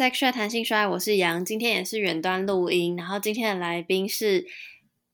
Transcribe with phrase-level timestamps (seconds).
[0.00, 4.46] Sex 谈性衰，我是杨，今天也是远端录音，然后今天的来宾是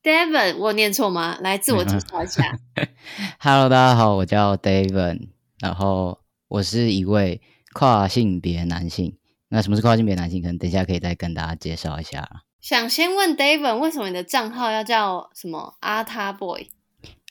[0.01, 1.37] Devon，我有念错吗？
[1.41, 2.57] 来自我介绍一下。
[3.37, 5.27] Hello，大家好，我叫 David，
[5.59, 7.41] 然后我是一位
[7.73, 9.17] 跨性别男性。
[9.49, 10.41] 那什么是跨性别男性？
[10.41, 12.25] 可能等一下可以再跟大家介绍一下。
[12.61, 16.69] 想先问 Devon，为什么你的账号要叫什么阿他 boy？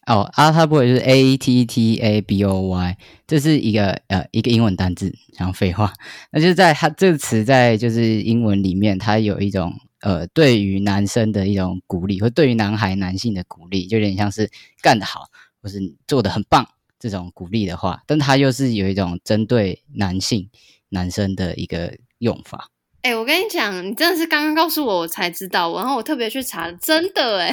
[0.07, 2.97] 哦，阿塔 boy 就是 A T T A B O Y，
[3.27, 5.93] 这是一个呃一个英文单字，然后废话，
[6.31, 14.49] 那就是在它这个词在就是英文里面，它有一种呃对于男生的一种鼓励，或对于男孩男性的鼓励，就有点像是
[14.81, 15.25] 干得好，
[15.61, 16.65] 或是做的很棒
[17.01, 20.49] 这种鼓励的话，但它又是有一种针对男性
[20.91, 22.71] 男生的一个用法。
[23.07, 27.53] 哎、我跟你讲，你真的是刚刚告诉我，我才知道，然后我特别去查，真的哎，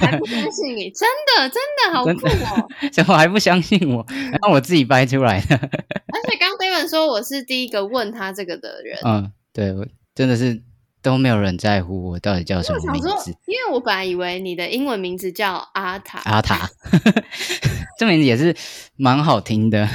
[0.00, 2.26] 还不相信你，真的真的好酷
[2.60, 2.68] 哦！
[2.90, 4.04] 怎么还不相信我？
[4.08, 5.54] 然后我自己掰出来的。
[5.54, 10.60] 而且刚刚 Devon 说我是第一个问他这个的人，嗯，对，我真的是
[11.00, 16.68] 都没有人在乎我到底叫什么名字。，因为我本来以为你的英文名字叫阿塔，阿塔，
[17.96, 18.56] 这名字也是
[18.96, 19.88] 蛮好听的，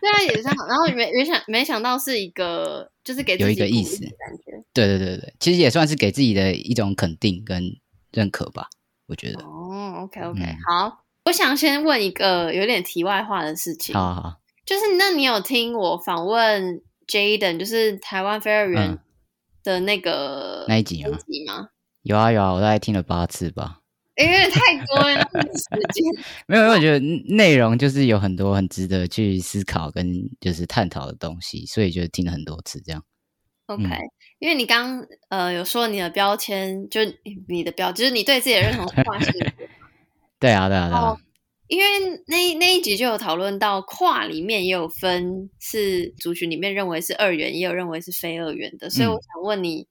[0.00, 4.52] 对啊，也是好，然后没没想没想到是一个，就是给自有己一个意思感觉。
[4.72, 7.62] 对对对对，其实也算是给自己的一种肯定跟
[8.12, 8.68] 认可吧，
[9.06, 9.42] 我觉得。
[9.44, 18.98] 哦，OK OK，、嗯好，我想先问一个有点题外话的事情，好好好，就是那你有听我访问 Jaden，就是台湾飞儿园嗯
[19.62, 21.70] 的那个那一集吗？
[22.02, 23.80] 有啊有啊，我大概听了八次吧。
[24.16, 26.04] 因为太多了，时间。
[26.48, 26.98] 没有，因为我觉得
[27.34, 33.04] 内容就是有很多很值得去思考跟就是探讨的东西，所以就听了很多次这样。
[33.66, 33.90] OK，、嗯
[34.38, 37.00] 因为你刚呃有说你的标签，就
[37.48, 39.54] 你的标，就是你对自己的认同是跨性别。
[40.38, 41.18] 对啊对啊对啊哦，
[41.68, 41.86] 因为
[42.26, 49.86] 那那一集就有讨论到跨里面也有分是族群里面认为是二元，也有认为是非二元的，所以嗯我想问你。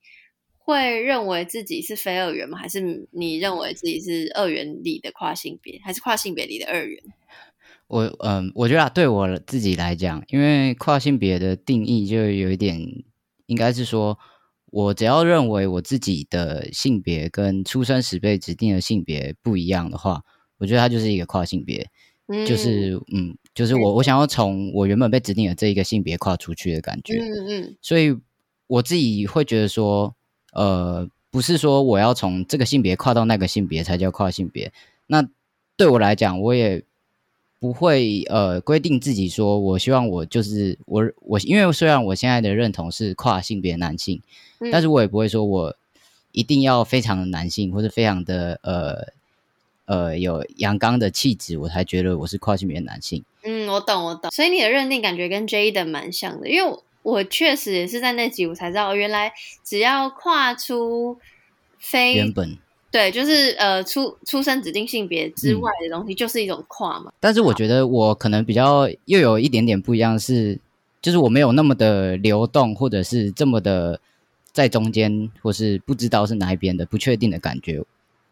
[0.66, 2.58] 会认为自己是非二元吗？
[2.58, 7.02] 还是你认为自己是二元里的跨性别，还是跨性别里的二元？
[7.88, 12.82] 我嗯，我觉得啊，对我自己来讲，因为跨性别的定义就有一点，
[13.46, 14.18] 应该是说，
[14.72, 20.24] 我只要认为我自己的性别跟出生时被指定的性别不一样的话，
[20.58, 21.88] 我觉得它就是一个跨性别，
[22.28, 28.18] 嗯就是嗯，就是我我想要从我原本被指定的这一个性别跨出去的感觉，嗯嗯所以
[28.66, 30.16] 我自己会觉得说，
[30.56, 34.72] 呃，不是说我要从这个性别跨到那个性别才叫跨性别。
[35.08, 35.28] 那
[35.78, 36.82] 对我来讲，我也
[37.60, 44.22] 不会呃规定自己说，我希望我就是我我，因为虽然我现在的认同是跨性别男性，
[44.60, 45.76] 嗯，但是我也不会说我
[46.32, 49.08] 一定要非常的男性或者非常的呃
[49.86, 53.24] 呃有阳刚的气质，我才觉得我是跨性别男性。
[53.44, 54.32] 嗯，我懂我懂。
[54.32, 59.32] 所以你的认定感觉跟 Jaden 蛮像的，因为我我确实也是在那集我才知道，原来
[59.64, 61.18] 只要跨出
[61.78, 62.58] 非原本
[62.92, 67.12] 对，就是呃出出生指定性别之嗯外的东西，就是一种跨嘛。
[67.20, 70.58] 但是我觉得我可能比较又有一点点不一样是，
[71.02, 74.00] 就是我没有那么的流动，或者是这么的
[74.54, 77.84] 在中间，或是不知道是哪一边的不确定的感觉。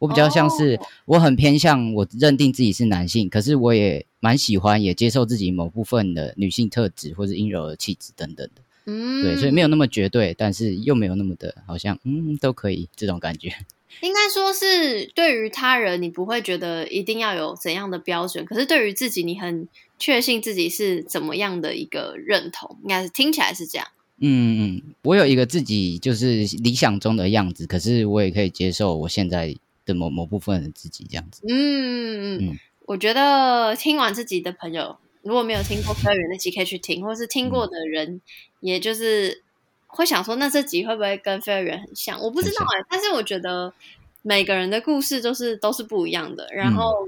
[0.03, 8.61] 我比较像是我很偏向我认定自己是男性，可是我也蛮喜欢也接受自己某部分的女性特质或是阴柔的气质等等的。
[8.85, 13.47] 嗯，对，所以没有那么绝对，但是又没有那么的好像嗯都可以这种感觉。
[14.03, 23.87] 应该说是对于他人，你不会觉得一定要有怎样的标准，可是对于自己，你很确信自己是怎么样的一个认同，应该是听起来是这样。
[24.19, 31.41] 嗯嗯，我有一个自己就是理想中的样子，可是我也可以接受我现在的某某部分的自己这样子。
[31.47, 38.19] 嗯嗯嗯我觉得听完自己的朋友，如果没有听过飞儿园那集，可以去听，或是听过的人，
[38.59, 39.41] 也就是
[39.87, 42.19] 会想说，那这集会不会跟飞儿园很像？
[42.19, 43.73] 我不知道哎、但是我觉得
[44.21, 46.49] 每个人的故事都是都是不一样的。
[46.51, 47.07] 然后，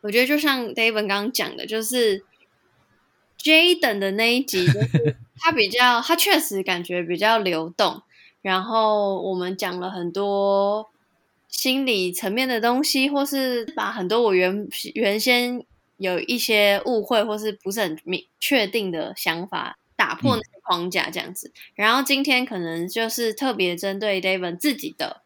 [0.00, 2.24] 我觉得就像 David 刚刚讲的，就是
[3.38, 8.02] Jaden 的那一集，就是他比较，他确实感觉比较流动。
[8.40, 10.88] 然后我们讲了很多
[11.56, 15.64] 心理层面的东西，或是把很多我原原先
[15.96, 21.50] 有一些误会或是不是很明确定的想法打破那个框架这样子。
[21.74, 25.22] 然后今天可能就是特别针对 David 自己的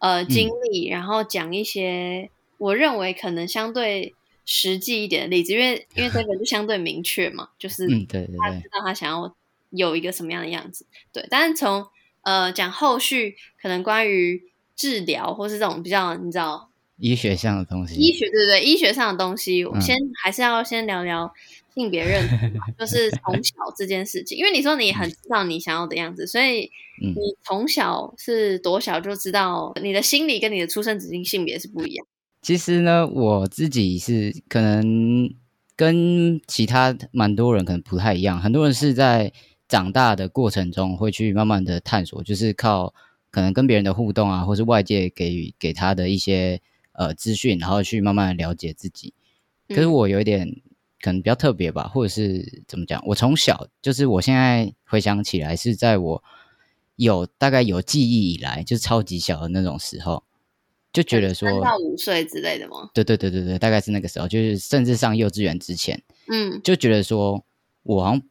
[0.00, 2.28] 呃经历，然后讲一些
[2.58, 4.14] 我认为可能相对
[4.44, 9.34] 实际一点的例子，因为因为 David 就相对明确嘛，就是他知，道他想要
[9.70, 10.84] 有一个什么样的样子。
[11.10, 11.86] 对，但是从
[12.20, 14.42] 呃讲后续可能关于
[14.76, 16.68] 治疗或是这种比较你知道
[16.98, 21.32] 医学上的东西，医学对对对，医学上的东西，我嗯先还是要先聊聊
[21.74, 26.70] 性别认同， 就是从小这件事情，因为你说你很知道你想要的样子，所以
[27.02, 32.06] 嗯你从小是多小就知道你的心理跟你的出生指定性别是不一样。
[32.42, 35.34] 其实呢，我自己是可能
[35.74, 39.32] 跟其他蛮多人可能不太一样，很多人是在
[39.66, 42.94] 长大的过程中会去慢慢的探索，就是靠
[43.34, 49.12] 可能跟别人的互动啊，或是外界给予给他的一些呃资讯，然后去慢慢的了解自己。
[49.68, 50.62] 可是嗯我有一点
[51.00, 53.02] 可能比较特别吧，或者是怎么讲？
[53.08, 56.22] 我从小就是我现在回想起来，是在我
[56.94, 60.22] 有大概有记忆以来，就是超级小的那种时候，
[60.92, 62.88] 就觉得说三到五岁之类的吗？
[62.94, 67.44] 对对对对对，大概是那个时候，就是甚至上幼稚园之前，嗯就觉得说
[67.82, 68.22] 我好像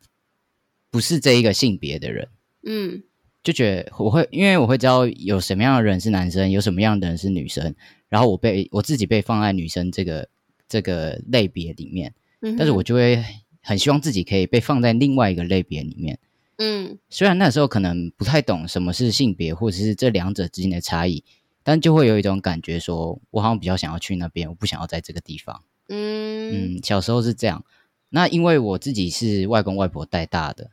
[0.90, 2.30] 不是这一个性别的人，
[2.66, 3.04] 嗯
[3.44, 7.75] 就觉得我会，因为我会知道有什么样的人是男生，有什么样的人是女生，
[8.07, 10.30] 然后我被我自己被放在女生这个
[10.69, 13.22] 这个类别里面，嗯，但是我就会
[13.62, 16.18] 很希望自己可以被放在另外一个类别里面。
[16.57, 21.24] 嗯虽然那时候可能不太懂什么是性别，或者是这两者之间的差异，
[21.63, 25.63] 但就会有一种感觉说，我好像比较想要去那边，我不想要在这个地方。
[25.89, 27.66] 嗯嗯，小时候是这样。
[28.10, 30.69] 那因为我自己是外公外婆带大的，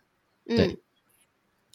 [0.46, 0.76] 对嗯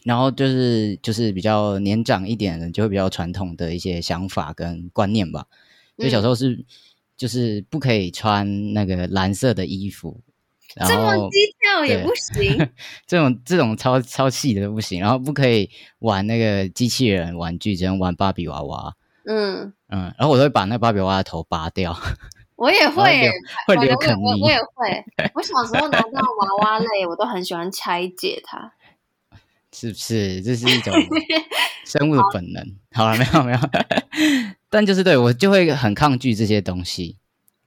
[0.06, 5.46] 然后就是就是比较年长一点的，就会比较传统的一些想法跟观念吧。
[5.96, 6.64] 所以小时候是、
[7.16, 10.20] 就是不可以穿那个蓝色的衣服，
[10.76, 12.70] 然这么后 detail 也不行。
[13.04, 15.68] 这种这种超超细的都不行，然后不可以
[15.98, 18.94] 玩那个机器人玩具，只能玩芭比娃娃。
[19.24, 21.98] 嗯，嗯，然后我都会把那芭比娃娃的头拔掉，
[22.54, 23.28] 我也会
[23.66, 24.50] 我留肯尼我我我。
[24.50, 25.04] 也会。
[25.34, 28.72] 我小时候拿到娃娃类，我都很喜欢拆解它。
[29.76, 30.40] 是不是？
[30.40, 30.94] 这是一种
[31.84, 32.66] 生物的本能。
[32.92, 33.58] 好了，没有没有，
[34.70, 37.16] 但就是对我就会很抗拒这些东西，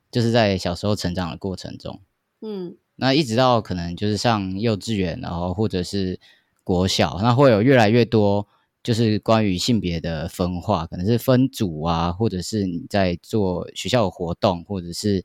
[0.10, 2.02] 就是在小时候成长的过程中，
[2.42, 6.20] 嗯那一直到可能就是上幼稚园，然后或者是
[6.64, 8.46] 国小，那会有越来越多
[8.84, 15.24] 就是关于性别的分化，可能是分组啊，或者是你在做学校的活动，或者是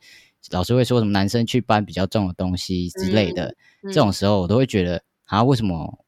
[0.51, 3.47] 老师会说什么男生去搬比较重的东西之类的。
[3.83, 5.99] 嗯这种时候，我都会觉得啊，为什么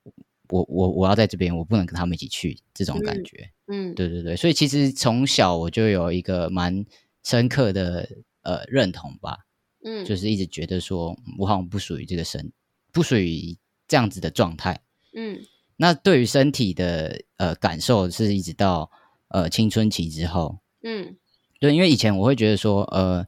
[0.48, 2.58] 我我我要在这边，我不能跟他们一起去？
[2.74, 6.84] 这种感觉，嗯对对对，所以其实从小我就有一个蛮
[7.24, 8.08] 深刻的
[8.42, 9.38] 呃认同吧，
[9.84, 12.52] 嗯，就是一直觉得说我好像不属于这个身，
[12.92, 13.56] 不属于
[13.88, 14.80] 这样子的状态。
[15.14, 15.38] 嗯
[15.78, 18.90] 那对于身体的呃感受，是一直到
[19.28, 21.16] 呃青春期之后，嗯
[21.60, 23.26] 对，因为以前我会觉得说，呃，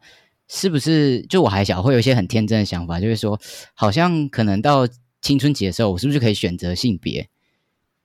[0.49, 3.39] 是不是就我还小，会有一些很天真的想法，就是说，
[3.75, 4.87] 好像可能到
[5.21, 7.29] 青春期的时候，我是不是就可以选择性别，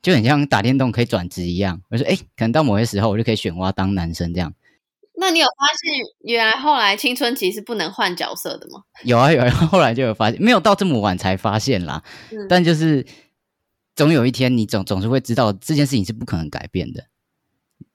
[0.02, 1.82] 就很像打电动可以转职一样。
[1.90, 4.54] 我说，哎，可能到某些时候，我就可以选我要当男生这样。
[5.16, 8.84] 那你有发现原来后来青春期是不能换角色的吗？
[9.04, 13.06] 有啊有啊， 后来就有发现，没有到这么晚才发现啦，嗯但就是
[13.96, 17.06] 总有一天，你总总是会知道这件事情是不可能改变的。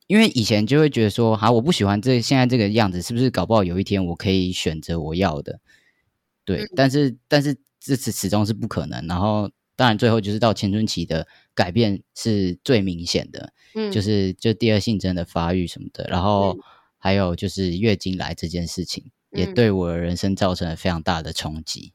[0.06, 5.61] 因为以前就会觉得说，好，我不喜欢这现在这个样子，是不是搞不好有一天我可以选择我要的？
[6.47, 9.07] 对，嗯但是但是这次始终是不可能。
[9.07, 16.59] 然后当然最后就是到青春期的改变是最明显的，嗯，就是就第二性征的发育什么的，然后嗯
[16.99, 21.93] 还有就是月经来这件事情，也嗯对我的人生造成了非常大的冲击。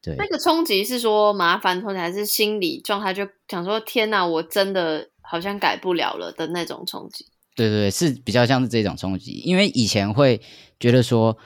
[0.00, 7.26] 对，那个冲击是说麻烦冲击，还是心理状态就想说天哪，我真的好像改不了了的那种冲击？
[7.54, 10.40] 对对对，是比较像是这种冲击，因为以前会
[10.80, 11.36] 觉得说，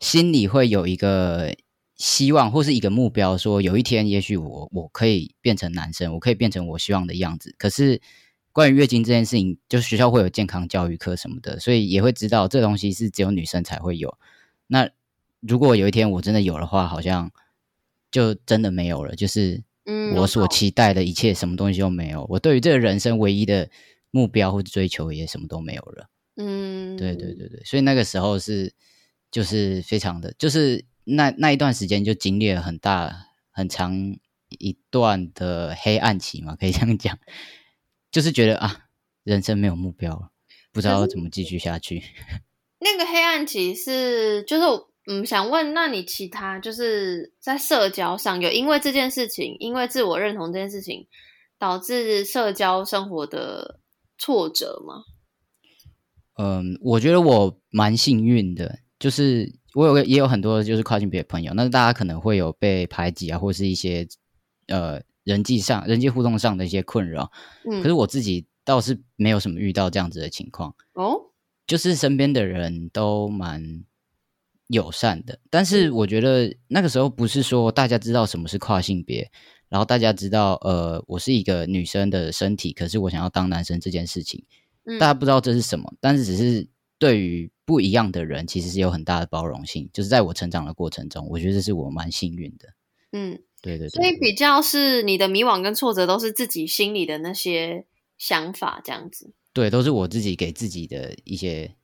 [0.00, 1.54] 心里会有一个
[1.96, 7.54] 希望或是一个目标，说有一天也许我我可以变成男生，我可以变成我希望的样子。
[7.56, 8.00] 可是
[8.52, 14.18] 关于月经这件事情，就是学校会有健康教育课什么的，所以也会知道这东西是只有女生才会有。
[14.66, 14.90] 那
[15.40, 17.30] 如果有一天我真的有的话，好像
[18.10, 22.26] 就真的没有了，就是嗯，我所期待的一切，什么东西都没有。
[22.28, 23.68] 我对于这个人生唯一的
[24.10, 26.08] 目标或者追求也什么都没有了。
[26.36, 28.72] 嗯，对对对对，所以那个时候是
[29.30, 33.94] 就是非常的，就是那那一段时间就经历了很大很长
[34.48, 37.18] 一段的黑暗期嘛，可以这样讲，
[38.10, 38.86] 就是觉得啊，
[39.22, 40.30] 人生没有目标了，
[40.72, 42.02] 不知道要怎么继续下去。
[42.78, 51.06] 那个黑暗期是就是我嗯想问，那你其他就是在社交上有因为这件事情，因为自我认同这件事情，
[51.58, 53.80] 导致社交生活的
[54.18, 55.04] 挫折吗？
[56.36, 64.06] 嗯，我觉得我蛮幸运的，就是我有个也有很多就是跨性别的朋友，那大家可能会有被排挤啊，或是一些
[64.68, 67.30] 呃人际上人际互动上的一些困扰，
[67.70, 70.74] 嗯，可是我自己倒是没有什么遇到这样子的情况。
[70.94, 71.18] 哦，
[71.66, 73.84] 就是身边的人都蛮
[74.68, 79.30] 友善的，但是我觉得那个时候不是说大家知道什么是跨性别，
[79.68, 84.44] 然后大家知道呃我是一个女生的身体，可是我想要当男生这件事情，
[84.84, 89.88] 嗯大家不知道这是什么，但是只是对于不一样的人，其实是有很大的包容性。
[89.92, 92.68] 就是在我成长的过程中，我觉得这是我蛮幸运的。
[93.12, 97.86] 嗯，对对对，所以比较是你的迷惘跟挫折都是自己心里的那些
[98.18, 99.32] 想法这样子。
[99.52, 101.74] 对，都是我自己给自己的一些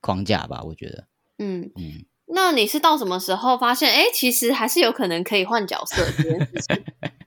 [0.00, 0.62] 框架吧。
[0.64, 1.06] 我觉得，
[1.38, 6.84] 嗯，嗯，那你是到什么时候发现，哎，其实还是有可能可以换角色这件事情？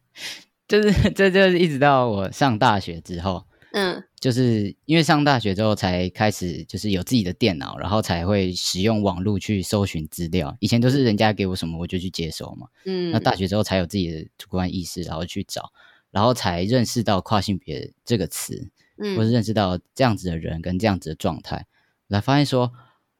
[0.68, 10.56] 就是这就是一直到我上大学之后，嗯就是因为上大学之后才开始就是有自己的电脑，然后才会使用网络去搜寻资料。
[10.60, 12.68] 以前都是人家给我什么我就去接收嘛。
[12.86, 15.74] 嗯，那大学之后才有自己的主观意识，然后去找，
[16.12, 21.66] 然后才认识到跨性别这个词，嗯或是认识到这样子的人跟这样子的状态，
[22.08, 22.72] 来发现说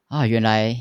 [0.06, 0.76] 啊，原来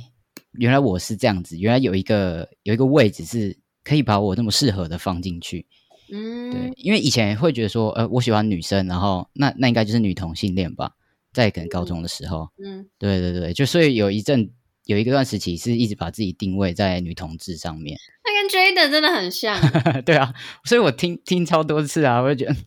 [0.51, 5.65] 原来我是这样子，原来有一个有一个位置是可以把我那么适合的放进去。
[6.11, 10.91] 嗯，对，因为以前会觉得说，呃，我喜欢女生，然后那那应该就是女同性恋吧，
[11.31, 14.51] 在可能高中的时候，嗯对对对，就所以有一阵
[14.85, 17.97] 有一个段时期是一直把自己定位在女同志上面。
[18.25, 19.57] 那跟 Jaden 真的很像。
[20.03, 20.33] 对啊，
[20.65, 22.57] 所以我听听超多次啊，我就觉得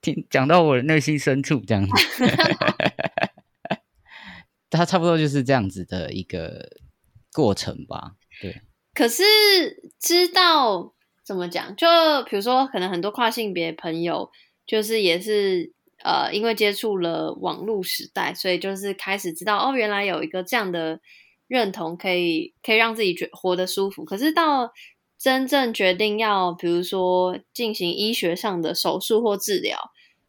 [0.00, 1.92] 听讲到我的内心深处这样子，
[4.70, 6.68] 他差不多就是这样子的一个
[7.32, 8.12] 过程吧。
[8.40, 8.60] 对，
[8.94, 9.22] 可是
[9.98, 10.94] 知道
[11.26, 11.86] 怎么讲，就
[12.30, 14.30] 比如说，可能很多跨性别朋友，
[14.64, 15.72] 就是也是
[16.04, 21.00] 呃，因为接触了网络时代，所以就是开始知道哦，原来有一个这样的
[21.48, 24.04] 认同，可以可以让自己觉活得舒服。
[24.04, 24.70] 可是到
[25.18, 29.76] 真正决定要，比如说进行医学上的手术或治疗。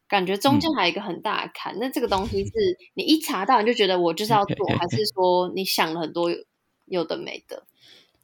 [0.10, 2.52] 感觉中间还有一个很大的坎，那这个东西是
[2.94, 6.38] 你一查到你就觉得我就是要做，还是 说你想了很多有
[6.86, 7.66] 有的没的？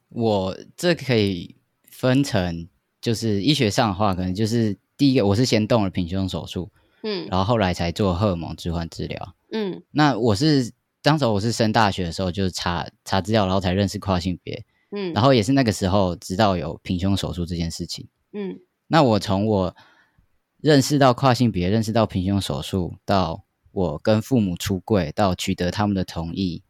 [0.08, 1.56] 我这可以
[2.04, 2.68] 分成，
[3.00, 6.70] 就是医学上的话，可能就是第一个，我是先动了平胸手术，
[7.02, 9.34] 嗯然后后来才做荷尔蒙置换治疗。
[9.50, 10.70] 嗯那我是
[11.00, 18.06] 当时我是升大学的时候，就是查查资料，然后才认识跨性别，嗯，然后也是那个时候知道有平胸手术这件事情。
[18.34, 19.74] 嗯那我从我
[20.60, 26.62] 认识到跨性别，认识到平胸手术，到我跟父母出柜，到取得他们的同意，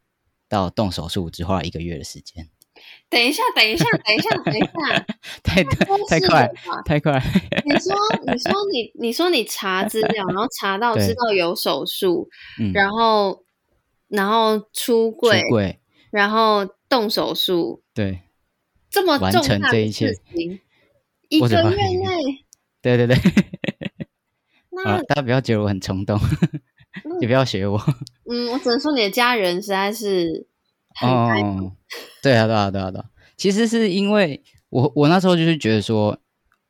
[0.47, 2.47] 到动手术，只花了一个月的时间，
[3.09, 5.05] 等一下，等一下，等一下，等一下，
[5.43, 6.53] 太太快了
[6.85, 7.21] 太快。
[7.65, 7.95] 你说，
[8.33, 12.27] 你说你，你说你查资料，然后查到知道有手术，
[12.59, 13.43] 嗯，然后
[14.07, 15.79] 然后出出柜，
[16.11, 18.21] 然后动手术，对
[18.89, 20.11] 这么完重成这一切
[21.29, 22.45] 一个月内，
[22.81, 23.17] 对对对，
[24.71, 26.19] 那 啊，大家不要觉得我很冲动，
[27.19, 27.81] 你不要学我。
[28.31, 30.47] 嗯，我只能说你的家人实在是
[31.01, 31.71] 哦，
[32.21, 33.05] 对啊，对啊，对啊，对啊。
[33.37, 36.17] 其实是因为我我那时候就是觉得说，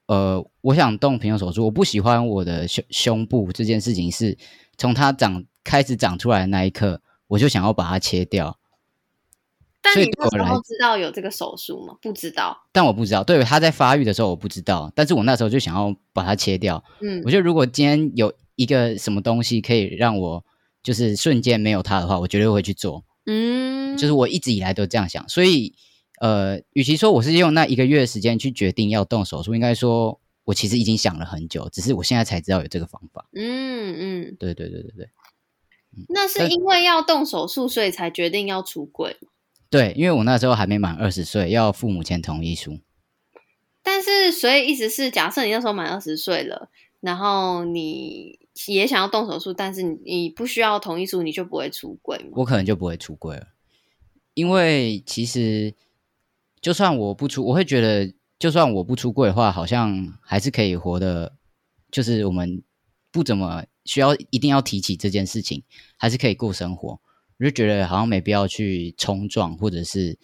[0.08, 4.38] 呃，我想动平胸手术，我不喜欢我的胸胸部这件事情是
[4.77, 8.58] 从它长开始长出来的那一刻，我就想要把它切掉，
[9.82, 11.96] 但你那时候知道有这个手术吗？
[12.01, 12.65] 不知道。
[12.72, 16.84] 但我不知道，对它在发育的时候我不知道，但是我那时候就想要把它切掉。
[17.01, 20.44] 嗯我觉得如果今天有一个什么东西可以让我
[20.82, 23.03] 就是瞬间没有它的话，我绝对会去做。
[23.25, 25.74] 嗯，就是我一直以来都这样想，所以
[26.20, 33.27] 呃，与其说我是用那一个月的时间去决定要动手术，应该说我其实已经想了很久，只是我现在才知道有这个方法。
[33.34, 35.10] 嗯嗯，对对对对对
[36.10, 39.17] 那是因为要动手术，所以才决定要出柜。
[39.70, 42.79] 对，因为我那时候还没满二十岁，要父母签同意书。
[43.82, 46.70] 但是，所以意思是，假设你那时候满二十岁了，
[47.01, 52.30] 然后你也想要动手术，但是你你不需要同意书，你就不会出柜吗？
[52.34, 53.48] 我可能就不会出柜了，
[54.34, 55.74] 因为其实
[56.62, 61.36] 就算我不出，我会觉得，就算我不出柜的话，好像还是可以活的，
[61.92, 62.64] 就是我们
[63.12, 65.64] 不怎么需要一定要提起这件事情，
[65.98, 67.00] 还是可以过生活。
[67.38, 70.18] 我就觉得好像没必要去冲撞，或者是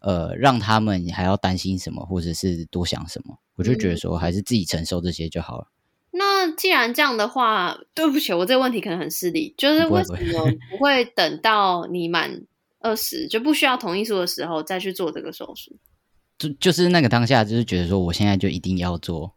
[0.00, 3.38] 呃让他们还要担心什么，或者是多想什么。
[3.56, 5.66] 我就觉得说，还是自己承受这些就好了。
[6.46, 12.42] 那既然这样的话，对不起，我这个问题可能很失礼，就是为什么不会等到你满
[12.78, 15.76] 二十就不需要同意书的时候再去做这个手术？
[16.38, 19.34] 就就是那个当下，就是觉得说，我现在就一定要做，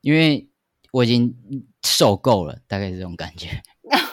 [0.00, 0.48] 因为
[0.92, 1.36] 我已经
[1.84, 3.48] 受够了，大概是这种感觉。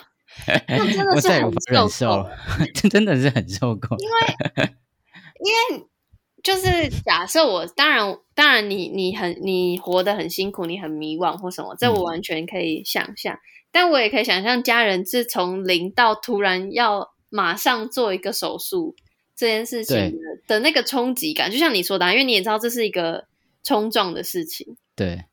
[0.68, 1.30] 那 真的是
[1.74, 2.30] 很受够，
[2.74, 3.96] 这真的是很受够。
[3.98, 4.70] 因为
[5.46, 5.88] 因为
[6.46, 12.04] 就是假设我，当然，当然你，你很你活得很辛苦，你很迷惘或什么，这我嗯。
[12.04, 13.36] 完全可以想象。
[13.72, 18.96] 但我也可以想象，家人是从零到突然要马上做一个手术
[19.36, 23.25] 这件事情的的那个冲击感，就像你说的啊，因为你也知道这是一个
[23.64, 25.25] 冲撞的事情，对，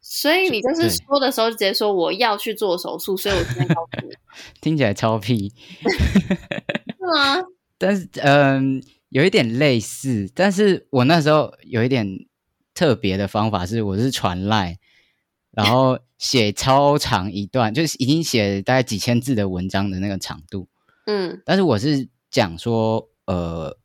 [0.00, 0.90] 所以你就是对。
[0.90, 4.12] 说的时候直接说我要去做手术，所以我今天告诉你，
[4.60, 7.44] 听起来超屁，是吗？
[7.78, 12.26] 但是嗯、有一点类似，但是我那时候有一点
[12.74, 14.78] 特别的方法是，我是传赖，
[15.50, 20.68] 然后写超长一段，就是已经写大概几千字的文章的那个长度，
[21.06, 21.40] 嗯。
[21.44, 23.78] 但是我是讲说，呃，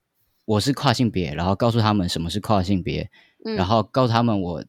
[0.46, 3.10] 我是跨性别，然后告诉他们什么是跨性别，
[3.46, 4.66] 嗯，然后告诉他们我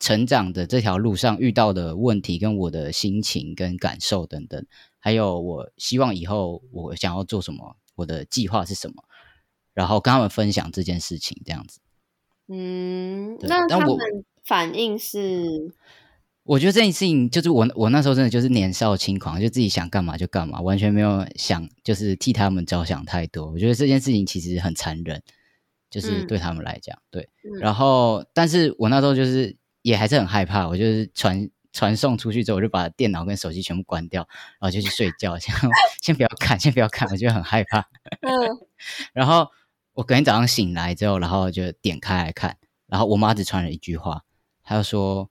[0.00, 4.66] 成长的这条路上遇到的问题，跟我的心情跟感受等等，
[4.98, 9.04] 还有我希望以后我想要做什么，我的计划是什么，
[9.78, 11.78] 然后跟他们分享这件事情，这样子。
[12.48, 13.96] 嗯，对那他们
[14.44, 15.72] 反应是，
[16.42, 23.52] 我觉得这件事情就是我我那时候真的就是年少轻狂，就自己想干嘛就干嘛，完全没有想就是替他们着想太多。
[23.52, 25.22] 我觉得这件事情其实很残忍，
[25.88, 27.28] 就是嗯对他们来讲，对。
[27.44, 34.26] 嗯然后，但是我那时候就是也还是很害怕，我就是传传送出去之后，我就把电脑跟手机全部关掉，
[34.58, 35.54] 然后就去睡觉，先
[36.02, 37.78] 先不要看，先不要看，我就很害怕。
[38.22, 38.32] 嗯
[39.12, 39.48] 然后
[39.98, 44.22] 我隔天早上醒来之后，然后就点开来看，然后我妈只传了一句话，
[44.62, 45.28] 她就说，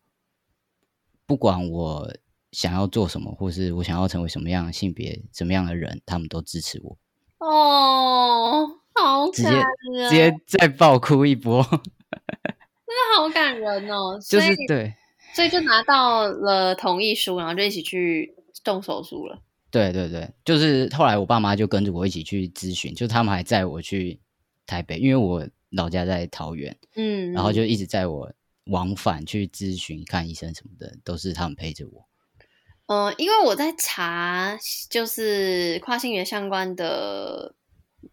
[1.26, 2.14] 不管我
[2.52, 6.98] 想要做什么，或是我想要成为什么样的性别、什么样的人，他们都支持我，
[7.38, 14.94] 哦，好直接感人，直接再爆哭一波，真的好感人哦， 就是对。
[15.34, 19.40] 所以就拿到了同意书，然后就一起去动手术了。
[19.72, 24.20] 对对对，就是后来我爸妈就跟着我一起去咨询，就他们还载我去
[24.68, 28.32] 台北，因为我老家在桃园，嗯，然后就一直在我
[28.66, 32.06] 往返去咨询、看医生什么的，都是他们陪着我。
[32.86, 34.58] 呃，因为我在查
[34.90, 37.56] 就是跨性别相关的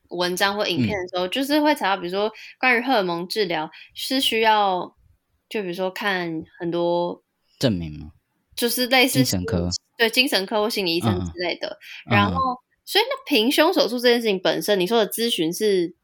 [0.09, 4.97] 文章或影片的时候，就是会查到，比如说关于荷尔蒙治疗是需要，
[5.49, 7.23] 就比如说看很多，
[7.59, 8.13] 证明吗？
[8.57, 11.79] 就是类似精神科心对精神科或心理医生嗯嗯之类的。
[12.09, 12.41] 嗯然后，
[12.85, 15.95] 所以那平胸手术这件事情本身，你说的咨询是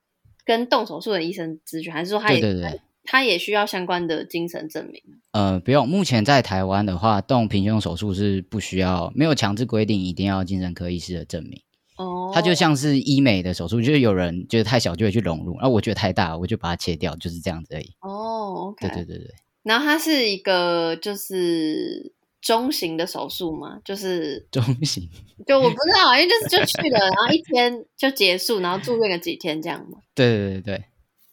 [0.45, 5.03] 跟动手术的医生咨询，还是说他也对对对，他也需要相关的精神证明？
[5.33, 5.89] 呃，不用。
[5.89, 11.63] 目前在台湾的话，动平胸手术是不需要，没有强制规定一定要精神科医师的证明。
[11.97, 17.91] 哦，它就像是医美的手术，就是有人觉得太小就会去融入，然后我觉得太大，我就把它切掉，就是这样子而已。
[18.01, 25.09] 哦，OK，对对对对，然后它是一个就是中型的手术吗，就是中型。
[25.47, 29.99] 就我不知道，因为就是就去了，然后一天就结束，然后住院个几天这样嘛。
[30.15, 30.85] 对对对对，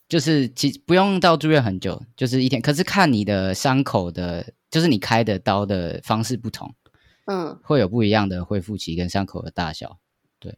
[0.08, 2.62] 就是其实不用到住院很久，就是一天。
[2.62, 6.74] 可是看你的伤口的，就是你开的刀的方式不同，
[7.26, 10.00] 嗯，会有不一样的恢复期跟伤口的大小。
[10.40, 10.58] 对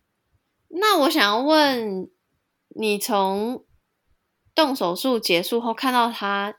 [0.69, 2.09] 那我想要问
[2.75, 3.65] 你，从
[4.53, 6.58] 动手术结束后看到他，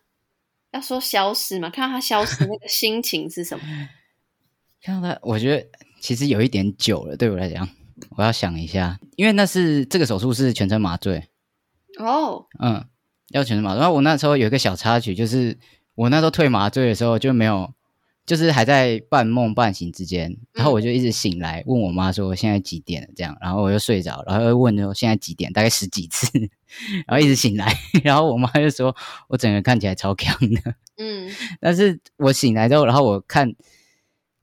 [0.72, 1.68] 要说消失嘛？
[1.70, 3.64] 看到他消失那个心情是什么？
[4.82, 5.66] 看到他，我觉得
[6.00, 7.68] 其实有一点久了，对我来讲，
[8.16, 11.28] 我要想一下，因为那是这个手术是全身麻醉，
[11.98, 12.84] 哦，嗯，
[13.28, 13.80] 要全身麻醉。
[13.80, 15.58] 然后我那时候有一个小插曲，就是
[15.94, 17.74] 我那时候退麻醉的时候就没有，
[18.30, 26.30] 就是还在半梦半醒之间，然后我就一直醒来问我妈说现在几点了这样，然后我又睡着，然后又问说现在几点，大概十几次，
[27.08, 28.94] 然后一直醒来， 然后我妈就说
[29.26, 31.28] 我整个人看起来超强的，嗯
[31.60, 33.52] 但是我醒来之后，然后我看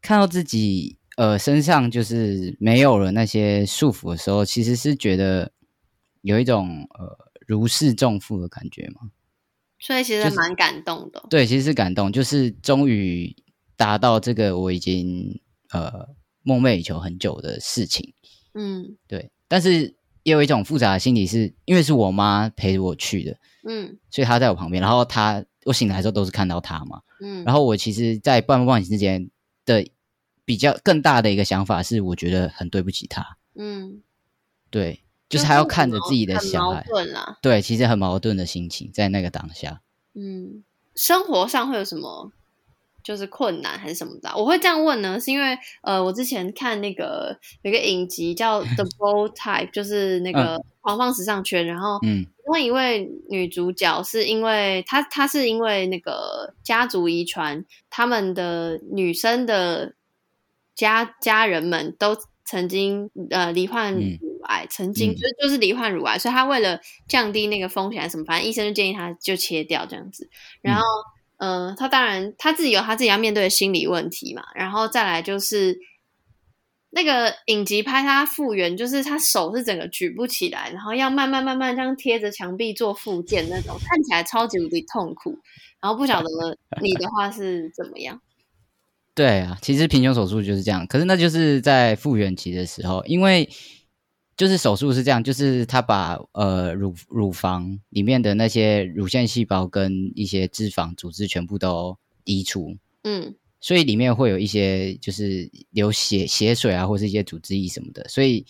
[0.02, 5.54] 看到自己呃身上就是没有了那些束缚的时候，其实是觉得
[6.23, 9.12] 有一种呃如释重负的感觉嘛。
[9.80, 11.23] 所以其实蛮感动的。
[11.30, 13.34] 对，其实是感动，就是终于
[13.78, 15.40] 达到这个我已经
[15.72, 16.10] 呃
[16.44, 18.13] 梦寐以求很久的事情。
[18.54, 27.02] 嗯对，但是也有一种复杂的心理是，因为是我妈陪着我去的，嗯所以她在我旁边，然后她我醒来的时候都是看到她嘛。
[27.22, 29.30] 嗯，然后我其实，在半梦半醒之间
[29.66, 29.88] 的
[30.44, 34.02] 比较更大的一个想法是，我觉得很对不起她，嗯，
[34.70, 37.38] 对，就是还要看着自己的小孩，矛盾啦。
[37.42, 39.82] 对，其实很矛盾的心情在那个当下。
[40.13, 40.63] 嗯，
[40.96, 42.32] 生活上会有什么
[43.08, 44.36] 就是困难还是什么的啊？
[44.36, 52.26] 我会这样问呢，是因为呃，我之前看那个有一个影集叫《The Bold Type》，就是那个狂放时尚圈，然后嗯。
[52.26, 59.96] 其中一位女主角是因为她她是因为那个家族遗传，他们的女生的
[60.76, 64.17] 家家人们都曾经呃罹患嗯。
[64.22, 65.15] 乳癌，曾经嗯。
[65.15, 70.30] 就就是罹患乳癌，所以她为了降低那个风险还是什么，反正医生就建议她就切掉这样子。
[70.62, 70.84] 然后，
[71.38, 75.78] 呃，他当然他自己有他自己要面对的心理问题嘛，然后再来就是
[76.89, 85.38] 那个影集拍他复原，就是他手是整个举不起来，然后要慢慢慢慢这样贴着墙壁做复健那种，看起来超级无敌痛苦。
[85.80, 86.28] 然后不晓得
[86.82, 88.19] 你的话是怎么样？
[89.13, 93.47] 对啊，其实平胸手术就是这样，可是那就是在复原期的时候，因为
[94.38, 103.36] 就是手术是这样，就是他把呃乳乳房里面的那些乳腺细胞跟一些脂肪组织全部都移除，嗯。
[103.60, 108.45] 所以里面会有一些就是流血血水啊，或是一些组织液什么的，所以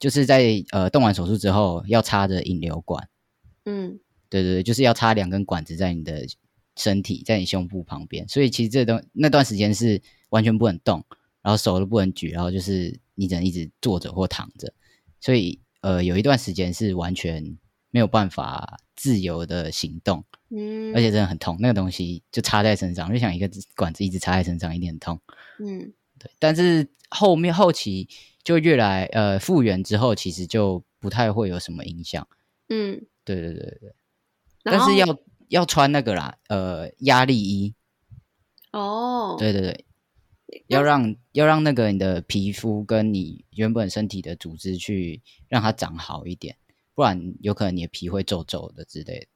[0.00, 3.08] 就是在呃动完手术之后要插着引流管，
[3.64, 4.00] 嗯。
[4.28, 6.24] 对对对，就是要插两根管子在你的
[6.76, 11.04] 身体，在你胸部旁边，所以其实这段那段时间是完全不能动，
[11.42, 14.72] 然后手都不能举，然后就是你只能一直坐着或躺着，
[15.20, 17.58] 所以呃有一段时间是完全
[17.90, 25.20] 没有办法自由的行动，嗯，而且真的很痛，那个东西就插在身上，就像一个管子一直插在身上，一定很痛。
[25.58, 28.08] 嗯对，但是后面后期
[28.42, 32.26] 就越来呃复原之后，其实就不太会有什么影响。
[32.68, 33.94] 嗯，对对对对
[34.62, 37.74] 但是要要穿那个啦，呃，压力衣。
[38.72, 39.84] 哦，对对对，
[40.66, 46.56] 要让要让那个你的皮肤跟你原本身体的组织去让它长好一点，
[46.94, 49.26] 不然有可能你的皮会皱皱的之类的。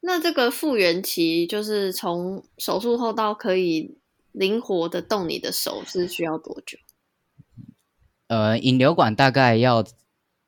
[0.00, 3.98] 那这个复原期就是从手术后到可以
[4.32, 6.78] 灵活的动你的手是需要多久？
[8.26, 9.84] 呃，引流管大概要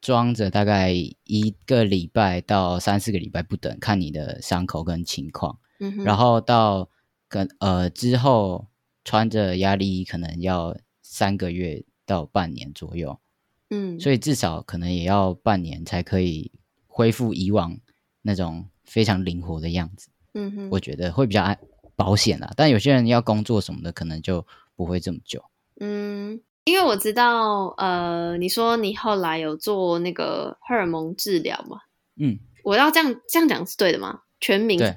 [0.01, 5.59] 装着大概一个礼拜到三四个礼拜不等，看你的伤口跟情况。
[5.79, 6.89] 嗯哼，然后到
[7.29, 8.67] 跟呃之后
[9.05, 13.19] 穿着压力衣可能要三个月到半年左右，
[13.71, 16.51] 嗯，所以至少可能也要半年才可以
[16.87, 17.79] 恢复以往
[18.23, 20.09] 那种非常灵活的样子。
[20.33, 21.59] 嗯哼，我觉得会比较安
[21.95, 22.51] 保险啦。
[22.57, 25.45] 但有些人要工作什么的，可能就不会这么久。
[25.81, 31.79] 嗯，因为我知道，呃，你说你后来有做那个荷尔蒙治疗嘛？
[32.17, 34.23] 嗯，我要这样这样讲是对的吗？
[34.41, 34.97] 全名对，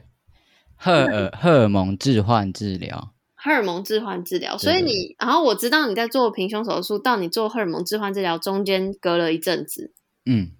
[0.75, 3.13] 荷尔荷尔蒙置换治疗。
[3.47, 9.93] 荷尔蒙置换治疗，所以对你，然后我知道你在做平胸手术到你做荷尔蒙置换治疗中间隔了一阵子，
[10.25, 10.51] 嗯，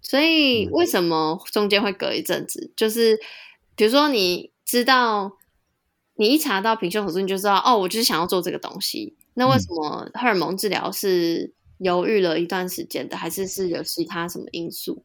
[0.00, 2.72] 所以为什么中间会隔一阵子？
[2.74, 3.18] 就是
[3.76, 5.36] 比如说你知道，
[6.14, 9.14] 你一查到平胸手术，你就知道哦，我就是想要做这个东西。
[9.34, 15.04] 那为什么荷尔蒙治疗是犹豫了一段时间的，还是是有其他什么因素？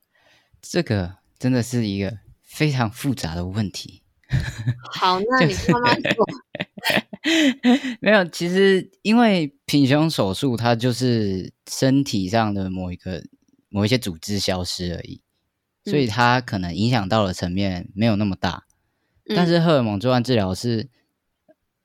[0.62, 4.02] 这个真的是一个非常复杂的问题。
[4.94, 6.26] 好，那你慢慢说。
[8.02, 13.24] 没有，其实因为平胸手术，它就是身体上的某一个
[13.70, 15.22] 某一些组织消失而已，
[15.86, 18.66] 所以它可能影响到的层面没有那么大。
[19.36, 20.90] 但是荷尔蒙做完治疗是，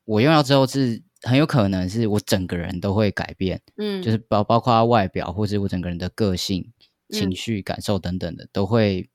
[0.05, 6.73] 我用药之后是很有可能是我整个人都会改变，嗯，就是包包括外表或是我整个人的个性、
[7.09, 7.13] 嗯。
[7.13, 9.09] 情绪、感受等等的都会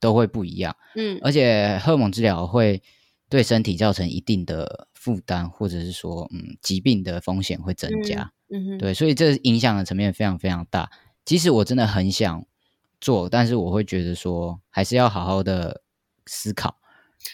[0.00, 0.76] 都会不一样。
[0.96, 1.18] 嗯。
[1.22, 2.82] 而且荷尔蒙治疗会
[3.30, 8.30] 对身体造成一定的负担，或者是说，嗯，疾病的风险会增加。
[8.50, 10.90] 嗯哼，对，所以这影响的层面非常非常大。
[11.24, 12.44] 即使我真的很想
[13.00, 15.80] 做，但是我会觉得说，还是要好好的
[16.26, 16.76] 思考。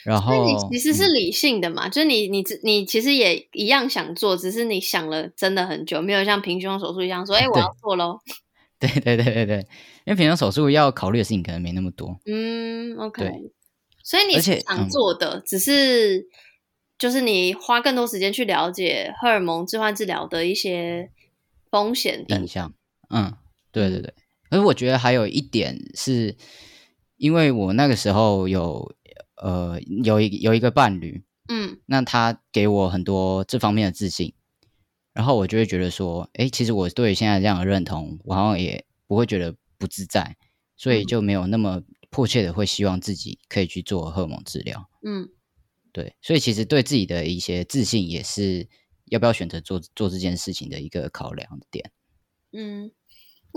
[0.04, 8.20] 然后，你其实是嗯理性的嘛，就是你你你其实也一样想做，只是你想了真的很久，没有像平胸手术一样说， 哎、我要做喽。
[8.78, 9.58] 对对对对对，
[10.04, 12.18] 因为平胸手术要考虑的事情可能没那么多。
[12.26, 13.30] 嗯，OK。
[14.02, 16.26] 所以你想嗯做的，只是
[16.98, 21.10] 就是你花更多时间去了解荷尔蒙置换治疗的一些
[21.70, 22.72] 风险等印象。
[23.10, 23.34] 嗯，
[23.72, 24.14] 对对对。
[24.48, 26.36] 可是我觉得还有一点是，
[27.16, 28.94] 因为我那个时候有
[29.36, 34.32] 呃有一有一个伴侣，嗯那他给我很多这方面的自信，
[35.12, 40.36] 然后我就会觉得说，哎，其实我对现在这样的认同，我好像也不会觉得不自在，
[40.76, 44.88] 所以就没有那么迫切的会希望自己可以去做荷尔蒙治疗。
[45.04, 45.28] 嗯
[45.94, 48.68] 对，所以其实对自己的一些自信也是
[49.06, 51.90] 要不要选择做做这件事情的一个考量的点。
[52.52, 52.90] 嗯。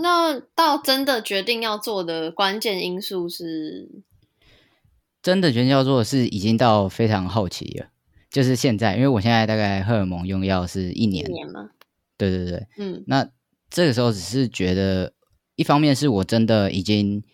[0.00, 4.04] 那到真的决定要做的关键因素是，
[5.20, 7.90] 真的决定要做是已经到非常好奇了，
[8.30, 11.70] 就是现在，因为我现在大概荷尔蒙用药是一一年，年吗？
[12.16, 13.28] 对对对，嗯那
[13.68, 15.14] 这个时候只是觉得，
[15.56, 17.24] 一方面是我真的已经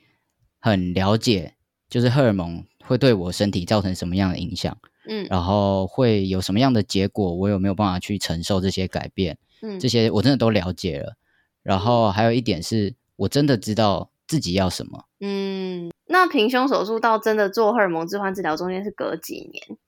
[0.59, 1.57] 很了解，
[1.91, 11.17] 就是荷尔蒙会对我身体造成什么样的影响，嗯然后会有什么样的结果，我有没有办法去承受这些改变，嗯这些我真的都了解了。
[11.63, 15.05] 然后还有一点是我真的知道自己要什么。
[15.21, 15.91] 嗯。
[16.07, 19.79] 那平胸手术到真的做荷尔蒙置换治疗中间是隔几年？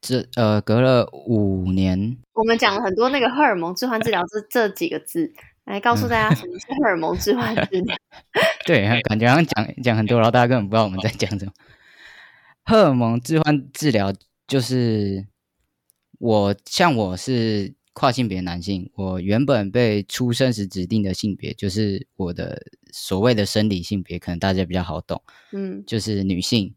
[0.00, 5.32] 这呃隔了五年，我们讲了很多那个荷尔蒙置换治疗这这几个字，
[5.64, 7.96] 来告诉大家什么是荷尔蒙置换治疗。
[8.66, 11.52] 对，感觉好像讲讲很多，然后大家根本不知道我们在讲什么。
[12.64, 14.12] 荷尔蒙置换治疗
[14.46, 15.26] 就是
[16.18, 25.22] 我像我是跨性别男性，我原本被出生时指定的性别就是我的所谓的生理性别，可能大家比较好懂，
[25.52, 26.74] 嗯就是女性。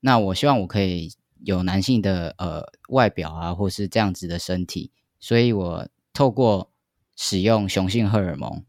[0.00, 6.70] 那我希望我可以有男性的呃外表啊，或是这样子的身体，所以我透过
[7.16, 8.64] 使用雄性荷尔蒙，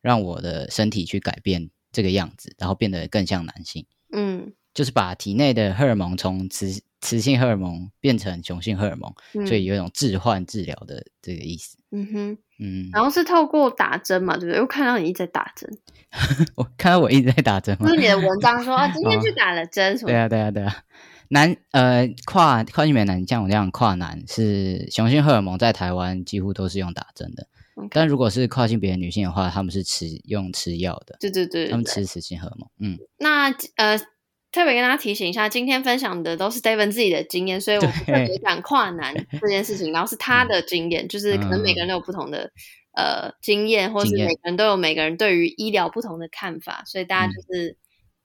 [0.00, 3.84] 让我的身体去改变这个样子，然后变得更像男性。
[4.12, 11.78] 嗯就是把体内的荷尔蒙从雌雌性荷尔蒙变成雄性荷尔蒙，嗯所以有一种置换治疗的这个意思。
[11.92, 14.60] 嗯哼，嗯，然后是透过打针嘛，对不对？
[14.60, 15.70] 我看到你一直在打针，
[16.56, 17.94] 我看到我一直在打针吗就？
[17.94, 20.76] 是你的文章说 啊，今天去打了针什么对啊，对啊，对啊。
[21.28, 27.46] 男呃跨跨性别男像我这样跨男是雄性荷尔蒙在台湾几乎都是用打针的
[27.90, 32.68] 但如果是跨性别女性的话，他们是吃用吃药的，对对对对对他们吃雌性荷尔蒙。
[32.78, 33.98] 嗯，那呃，
[34.54, 42.52] 特别跟大家提醒一下，今天分享的都是 David 自己的经验，所以我们特别讲跨男这件事情，然后是他的经验，就是可能每个人都有不同的
[42.92, 47.76] 呃经验，或是每个人都有每个人对于医疗不同的看法，所以大家就是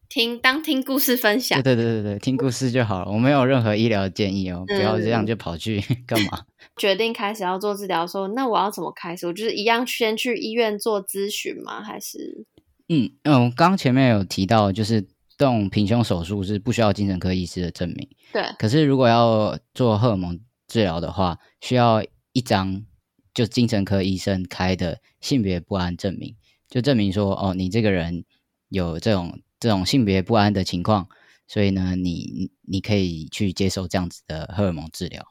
[0.07, 1.75] 听当听故事分享对。
[1.75, 6.43] 对对对对，听故事就好了，我没有任何医疗建议哦，不要这样嗯就跑去干嘛？
[6.77, 9.25] 决定开始要做治疗的时候，那我要怎么开始？
[9.25, 11.81] 我就是一样先去医院做咨询吗？
[11.81, 12.45] 还是
[12.87, 15.07] 嗯嗯，刚刚前面有提到，就是
[15.39, 18.43] 动平胸手术是不需要精神科医师的证明，对。
[18.59, 22.85] 可是如果要做荷尔蒙治疗的话，需要一张
[23.33, 26.35] 就精神科医生开的性别不安证明，
[26.67, 28.25] 就证明说哦，你这个人
[28.67, 31.07] 有这种这种性别不安的情况，
[31.47, 35.25] 所以呢，你你你可以去接受这样子的荷尔蒙治疗。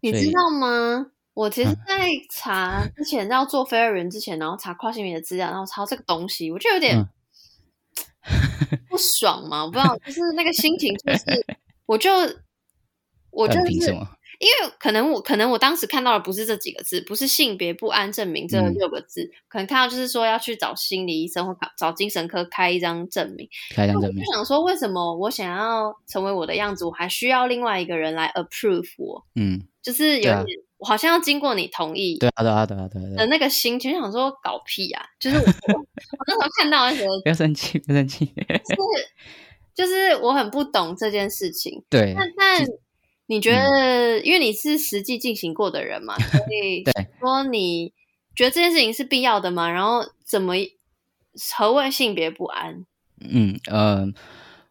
[0.00, 1.06] 你知道吗？
[1.32, 1.76] 我其实，嗯。
[1.86, 7.08] 在查之前要做非二元之前，然后查跨性别的资料，然后查到这个东西，我就有点嗯
[8.88, 9.64] 不爽嘛。
[9.64, 11.24] 我不知道，就是那个心情，就是
[11.86, 12.10] 我就
[13.30, 13.94] 我就是？
[14.40, 23.48] 因为可能我可能我当时看到的不是这几个字，不是性别不安证明这嗯六个字，可能看到就是说要去找心理医生或找精神科开一张证明。
[23.70, 24.24] 开张证明？
[24.26, 29.24] 想说，为什么我想要成为我的样子，我还需要另外一个人来 approve 我？
[29.36, 30.44] 嗯，就是有点，
[30.78, 33.16] 我好像要经过你同意对啊，对啊，对啊，对啊。
[33.16, 35.06] 的那个心情，就想说搞屁啊！
[35.20, 35.42] 就是我
[35.94, 38.26] 我我那时候看到的时候，不要生气，不要生气。
[38.26, 39.06] 就是
[39.74, 41.82] 就是我很不懂这件事情。
[41.88, 42.66] 对，但但
[43.26, 47.92] 你觉得，因为你是实际进行过的人嘛，所 以对说你
[48.36, 49.70] 觉得这件事情是必要的吗？
[49.70, 50.54] 然后怎么
[51.56, 52.84] 何谓性别不安？
[53.20, 54.06] 嗯呃，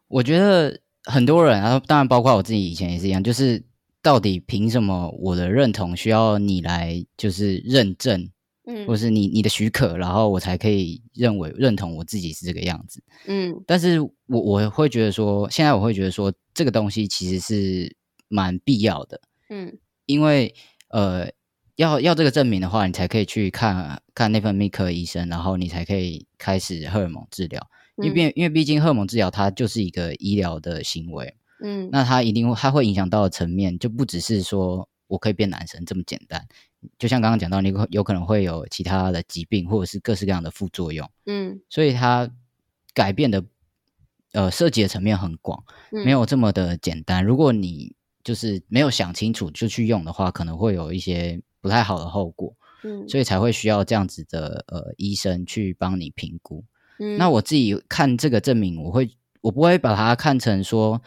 [0.08, 3.62] 我觉得很多人，然后当然包括我自己以前也是一样，就是
[4.00, 8.30] 到底凭什么我的认同需要你来就是认证，
[8.66, 13.02] 嗯或是你你的许可，然后我才可以认为认同我自己是这个样子。
[13.26, 17.96] 嗯但是我我会觉得说，现在我会觉得说，这个东西其实是
[18.28, 20.54] 蛮必要的，嗯因为
[20.88, 21.28] 呃，
[21.76, 27.68] 要要这个证明的话，你才可以去看看内分泌科医生，然后你才可以开始荷尔蒙治疗。
[27.96, 36.46] 因为嗯因为毕竟荷尔蒙治疗它就是一个医疗的行为，嗯那它一定会它会影响到的层面，就不只是说我可以变男生这么简单。
[36.98, 42.30] 就像刚刚讲到，你有有可能会有其他的疾病，或者是各式各样的副作用，嗯所以它
[42.92, 43.44] 改变的
[44.32, 47.24] 呃涉及的层面很广，嗯没有这么的简单。
[47.24, 56.64] 如果你就是没有想清楚就去用的话，可能会有一些不太好的后果，嗯所以才会需要这样子的呃医生去帮你评估。
[56.98, 61.02] 嗯那我自己看这个证明，我会我不会把它看成说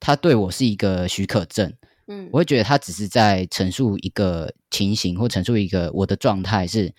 [0.00, 1.72] 它对我是一个许可证，
[2.08, 2.28] 嗯。
[2.32, 6.92] 我会觉得他只是在陈述一个情形或陈述一个我的状态，是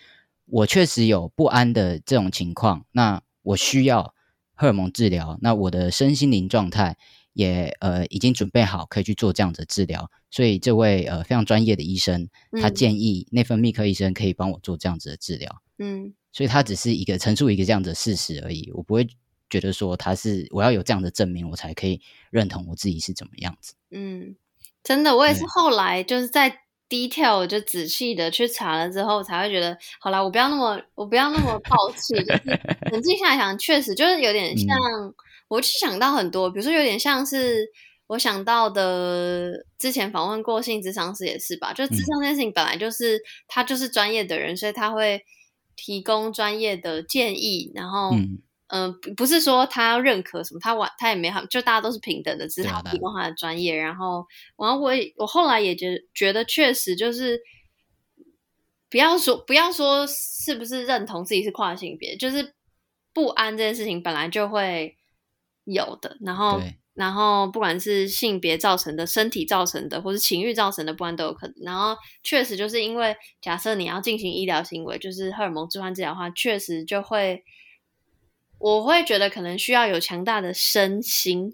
[0.46, 4.14] 我确实有不安的这种情况，那我需要
[4.54, 6.98] 荷尔蒙治疗，那我的身心灵状态
[7.34, 12.30] 也呃已经准备好可以去做这样子的治疗，所以这位呃非常专业的医生，
[12.62, 12.74] 他嗯。
[12.76, 15.62] 建议内分泌科医生可以帮我做这样子的治疗。
[15.78, 16.14] 嗯。
[16.32, 19.08] 所以他只是一个陈述一个这样的事实而已，我不会
[19.50, 23.74] 觉得说他是我要有这样的证明，我才可以认同我自己是怎么样子。
[23.90, 24.36] 嗯，
[24.90, 26.52] 真的，我也是后来就是在
[26.90, 32.60] detail 就仔细的去查了之后，才会觉得，好啦，我不要那么，我不要那么 抱气，就是
[32.92, 34.76] 冷静下来想，确实就是有点像，
[35.48, 37.68] 我去想到很多，比如说有点像是
[38.08, 45.22] 我想到的，之前访问过性智商师也是吧，就智商这件事情本来就是他就是专业的人，所以他会
[45.76, 48.10] 提供专业的建议，然后。
[48.16, 54.26] 嗯嗯、不不是说他要认可什么，他完他也没好，就大家都是平等的，只是他提供他的专业，然后，
[54.58, 57.40] 然后我我后来也觉觉得确实就是。
[58.92, 62.56] 不要说不要说是不是认同自己是跨性别，就是
[63.14, 64.98] 不安这件事情本来就会
[65.64, 66.18] 有的。
[66.22, 66.60] 然后，
[66.96, 71.56] 然后不管是性别造成的、身体造成的，或是情欲造成的不安都有可能。
[71.62, 77.44] 然后确实就是因为假设你要进行医疗行为，就是荷尔蒙置换治疗的话，确实就会，
[78.60, 81.52] 我会觉得可能需要有强大的身心，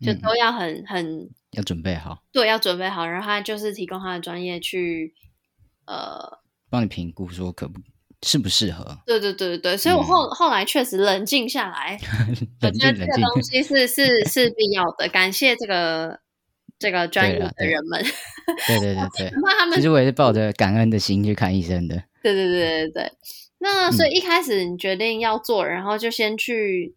[0.00, 3.06] 就嗯都要很很要准备好，对，要准备好。
[3.06, 5.14] 然后他就是提供他的专业去，
[5.86, 7.80] 呃，帮你评估说可不
[8.22, 11.96] 适不适合，对对对对对，所以我后、后来确实冷静下来，
[12.62, 13.06] 我嗯冷觉得这。
[13.06, 16.18] 个东西是是是必要的，感谢这个
[16.78, 18.04] 这个专业的人们，
[18.66, 22.02] 对对对对，那 他们其实我也是抱着感恩的心去看医生的。
[22.22, 23.12] 对对对对对。
[23.58, 26.94] 那嗯所以一开始你决定要做，然后就先去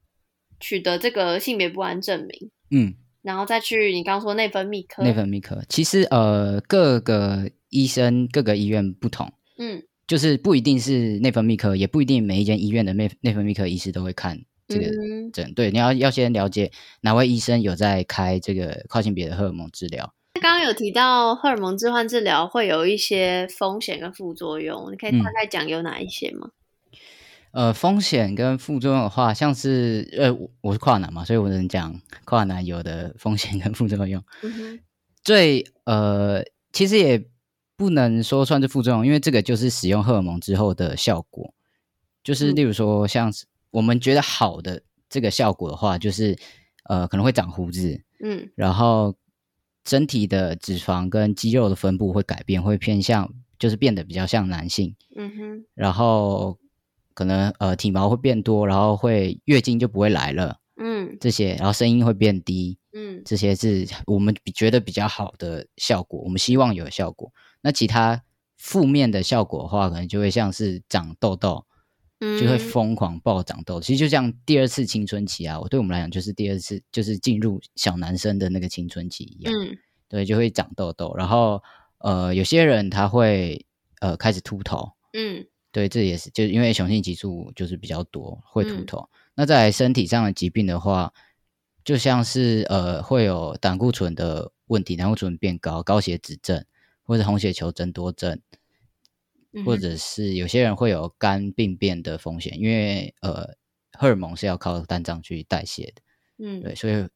[0.60, 5.62] 取得这个性别不安证明，嗯，然后再去你刚刚说内分泌科，内分泌科。
[5.67, 9.84] 其实呃各个医生各个医院不同，嗯。
[10.08, 15.54] 就是不一定是内分泌科，也不一定每一间医院的内内分泌科医师都会看这个嗯，诊。
[15.54, 16.69] 对，你要要先了解
[17.00, 20.13] 哪位医生有在开这个跨性别的荷尔蒙治疗。
[20.39, 26.49] 刚刚有提到荷尔蒙置换治疗会有一些风险跟副作用，你可以嗯大概讲有哪一些吗？
[27.51, 34.23] 呃，风险跟副作用的话，像是呃，我我是跨男嘛，所以我能讲跨男有的风险跟副作用。
[34.41, 34.79] 嗯，
[35.21, 37.27] 最呃，其实也
[37.75, 41.53] 不能说算是副作用，因为这个就是使用荷尔蒙之后的效果。
[42.23, 46.37] 就是嗯例如说，像是我们觉得好的这个效果的话，就是
[46.85, 49.13] 呃可能会长胡子，嗯然后
[49.85, 56.57] 身体的脂肪跟肌肉的分布会改变，会偏向就是变得比较像男性，嗯哼，然后
[57.13, 61.17] 可能呃体毛会变多，然后会月经就不会来了嗯。
[61.19, 63.21] 这些，然后声音会变低，嗯。
[63.25, 67.31] 这些是我们比觉得比较好的效果，我们希望有效果。
[67.61, 68.23] 那其他
[68.57, 71.70] 负面的效果的话，可能就会像是长痘痘，嗯，
[72.39, 73.81] 就会疯狂暴长痘。
[73.81, 79.75] 其实就像第二次青春期啊，我对我们来讲就是第二次，就是进入小男生的那个青春期一样，嗯
[80.07, 81.13] 对，就会长痘痘。
[81.17, 81.62] 然后
[81.97, 83.65] 呃，有些人他会
[83.99, 89.10] 呃开始秃头，嗯对，这也是就是因为雄性激素就是比较多，会秃嗯头。
[89.34, 91.12] 那在身体上的疾病的话，
[91.84, 96.63] 就像是呃会有胆固醇的问题，胆固醇变高、高血脂症，
[97.03, 98.39] 或者红血球增多症，
[99.65, 103.55] 或者是有些人会有肝病变的风险，因为呃
[103.93, 106.01] 荷尔蒙是要靠肝脏去代谢的，
[106.39, 107.07] 嗯对，所以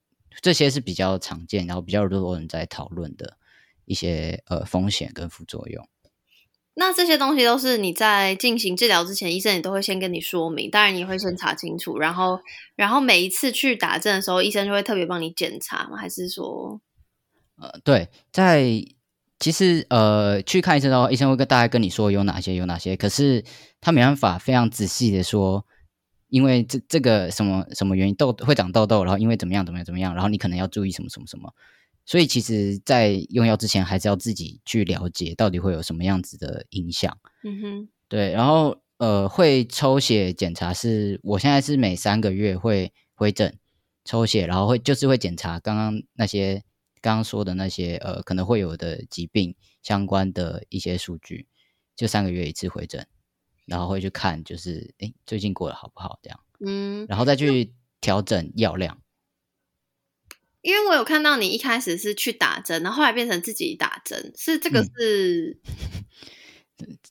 [0.42, 3.38] 这些是比较常见，然后比较多人在讨论的
[3.86, 5.88] 一些呃风险跟副作用。
[6.78, 12.38] 那这些东西都是你在进行治疗之前，医生也都会先跟你说明，当然你也会先查清楚，然后，
[12.76, 15.96] 然后每一次去打针的时候，医生就会特别帮你检查吗？
[15.96, 16.82] 还是说，
[17.56, 18.84] 呃，对，在
[19.40, 23.44] 其实呃去看医生的话，医生会跟大概跟你说有哪些有哪些，可是
[23.82, 25.66] 他没办法非常仔细的说，
[26.30, 31.54] 因为这这个什么什么原因痘会长痘痘，然后因为怎么样怎么样怎么样，然后你可能要注意什么什么什么，
[32.06, 37.18] 所以其实，在用药之前还是要自己去了解到底会有什么样子的影响。
[37.44, 43.58] 嗯哼，对，然后呃，会抽血检查是，我现在是每三个月会回诊
[44.06, 46.64] 抽血，然后会就是会检查刚刚那些
[47.06, 51.46] 刚刚说的那些呃可能会有的疾病相关的一些数据，
[51.96, 53.06] 就三个月一次回诊，
[53.68, 59.00] 然后会去看就是诶最近过得好不好这样，嗯，然后再去调整药量。
[60.64, 65.60] 因为我有看到你一开始是去打针，然后后来变成自己打针，是这个嗯是，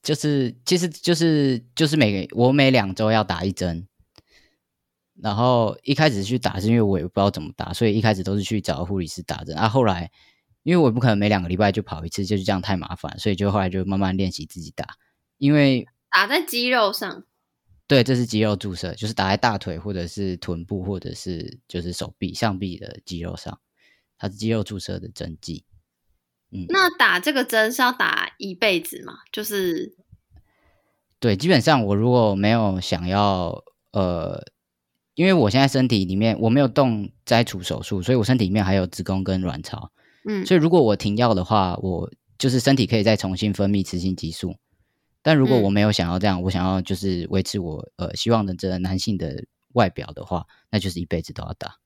[0.03, 3.87] 就是其实就是就是每个我每两周要打一针，
[5.25, 9.57] 然后一开始去打是因为我也不知道怎么打，所以一开始都是去找护理师打针。
[9.57, 10.11] 啊，后来
[10.65, 14.87] 因为我也不可能每两个礼拜就跑一次，就是这样太麻烦，所以就后来就慢慢练习自己打。
[15.39, 17.25] 因为打在肌肉上，
[17.87, 23.59] 对，这是肌肉注射，就是打在大腿或者是臀部或者是就是手臂上臂的肌肉上，
[24.19, 25.65] 它是肌肉注射的针剂。
[26.51, 29.15] 嗯，那打这个针是要打一辈子吗？
[29.33, 29.97] 就是，
[31.19, 34.45] 对，基本上我如果没有想要，呃，
[35.15, 39.91] 因为我现在身体里面我没有动摘除手术，所以我身体里面还有子宫跟卵巢，
[40.29, 44.57] 嗯，所以如果我停药的话，我就是身体可以再重新分泌雌性激素。
[45.23, 51.77] 但如果嗯我没有想要这样，我想要就是维持我呃希望的这男性的外表的话，那就是一辈子都要打。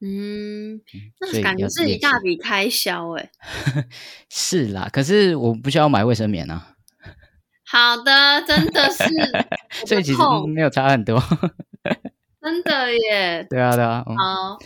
[0.00, 0.80] 嗯，
[1.20, 3.30] 那感觉要是一大笔开销哎。
[4.30, 6.76] 是啦，可是我不需要买卫生棉啊，
[7.66, 9.04] 好的，真的是
[9.86, 11.20] 所以其实没有差很多。
[12.48, 13.46] 真真的耶。
[13.48, 14.02] 对啊，对啊。
[14.06, 14.58] 好，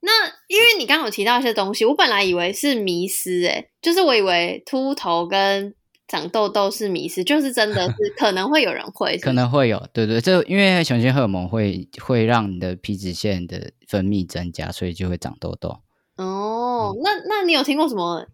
[0.00, 5.74] 那因为你刚刚有提到一些东西，我本来以为是迷失，哎，就是我以为秃头跟
[6.06, 15.80] 长痘痘是迷失，就是真的是 可能会有人会，可能会有，对对，这因为雄性荷尔蒙会会让你的皮脂腺的分泌增加，所以就会长痘痘。
[16.16, 18.26] 哦，那那你有听过什么？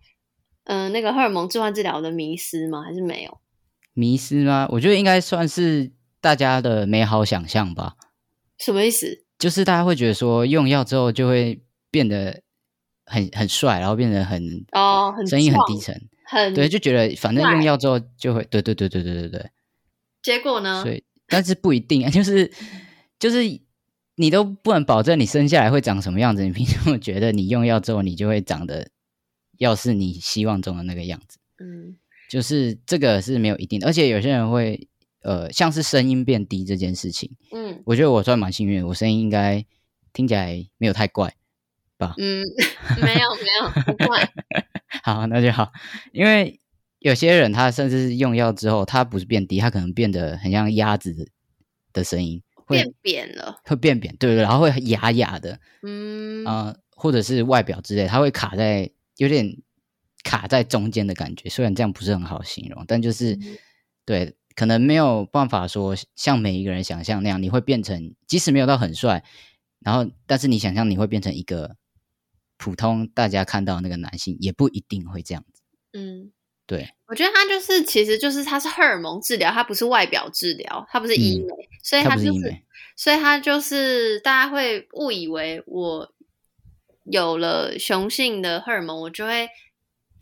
[0.64, 2.82] 嗯，那个荷尔蒙置换治疗的迷失吗？
[2.82, 3.38] 还是没有
[3.92, 4.66] 迷失吗？
[4.70, 7.94] 我觉得应该算是大家的美好想象吧。
[8.58, 9.24] 什么意思？
[9.38, 12.42] 就是大家会觉得说用药之后就会变得
[13.06, 19.50] 很很帅，然后变得很哦，很声音很低沉，很对，就觉得反正用药之后就会对对对对对对对。
[20.22, 20.82] 结果呢？
[20.82, 22.50] 所以，但是不一定啊， 就是
[23.18, 23.38] 就是
[24.16, 28.88] 你都不能保证你生下来会长什么样子，你凭什么觉得你用药之后你就会长得？
[29.58, 31.96] 要是你希望中的那个样子，嗯，
[32.28, 34.88] 就是这个是没有一定的，而且有些人会，
[35.24, 39.64] 呃，像是声音变低这件事情，嗯，我觉得我算蛮幸运，我声音应该
[40.12, 41.34] 听起来没有太怪
[41.98, 42.14] 吧？
[42.18, 42.44] 嗯，
[43.02, 44.30] 没有没有不怪，
[45.02, 45.72] 好，那就好，
[46.12, 46.60] 因为
[47.00, 51.30] 有些人他甚至是用药之后，他不是变低，他可能变得很像鸭子
[51.92, 56.44] 的声音，会变扁了，会变扁，对对，然后会哑哑的，嗯。
[56.44, 58.90] 啊，或者是外表之类，他会卡在。
[59.18, 59.62] 有点
[60.24, 63.38] 卡在中间的感觉，虽然这样不是很好形容，但就是
[64.04, 69.24] 对，可能没有办法说像每一个人想象那样，你会变成即使没有到很帅，
[69.80, 71.76] 然后但是你想象你会变成一个
[72.56, 75.62] 普通大家看到那个男性，也不一定会这样子。
[75.92, 76.32] 嗯，
[76.66, 82.56] 对，我觉得他就是，其实就是他是荷尔蒙治疗，他不是外表治疗，他不是医美，所以他就是，
[82.96, 86.10] 所以他就是大家会误以为我。
[87.06, 89.46] 有了雄性的荷尔蒙，我就会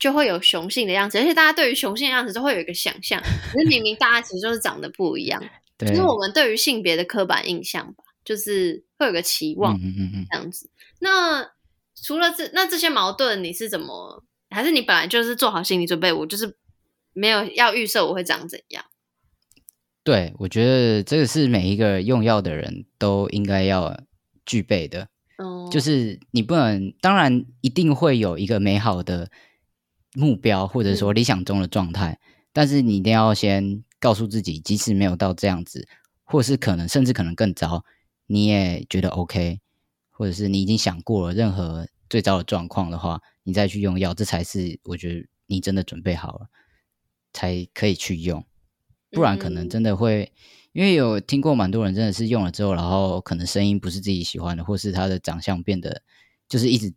[0.02, 5.40] 就会有雄性的样子，而且大家对于雄性的样子都会有一个想象，可是明明大家其实就是长得不一样，
[5.78, 10.68] 就是我们对于性别的刻板印象吧，就是会有个期望，嗯嗯嗯这样子。
[10.98, 11.48] 那
[11.94, 14.24] 除了这，那这些矛盾你是怎么？
[14.50, 16.56] 还是你本来就是做好心理准备，我就是
[17.12, 18.84] 没有要预设我会长怎样？
[20.02, 24.02] 对，我觉得这个是每一个用药的人都应该要
[24.44, 25.06] 具备的。
[25.72, 29.28] 就是你不能，当然一定会有一个美好的
[30.14, 32.18] 目标，或者说理想中的状态，
[32.52, 35.88] 但是你一定要先告诉自己，即使没有到这样子，
[36.24, 37.84] 或是可能甚至可能更糟，
[38.26, 39.60] 你也觉得 OK，
[40.10, 46.46] 或者是你已经想过了任何最糟的状况的话，你再去用药，这才是我觉得你真的准备好了
[47.32, 48.44] 才可以去用，
[49.10, 50.32] 不然可能真的会。
[50.72, 56.00] 因为有听过蛮多人真的是用了之后，然后可能声音不是自己喜欢的，或是他的长相变得
[56.48, 56.94] 就是一直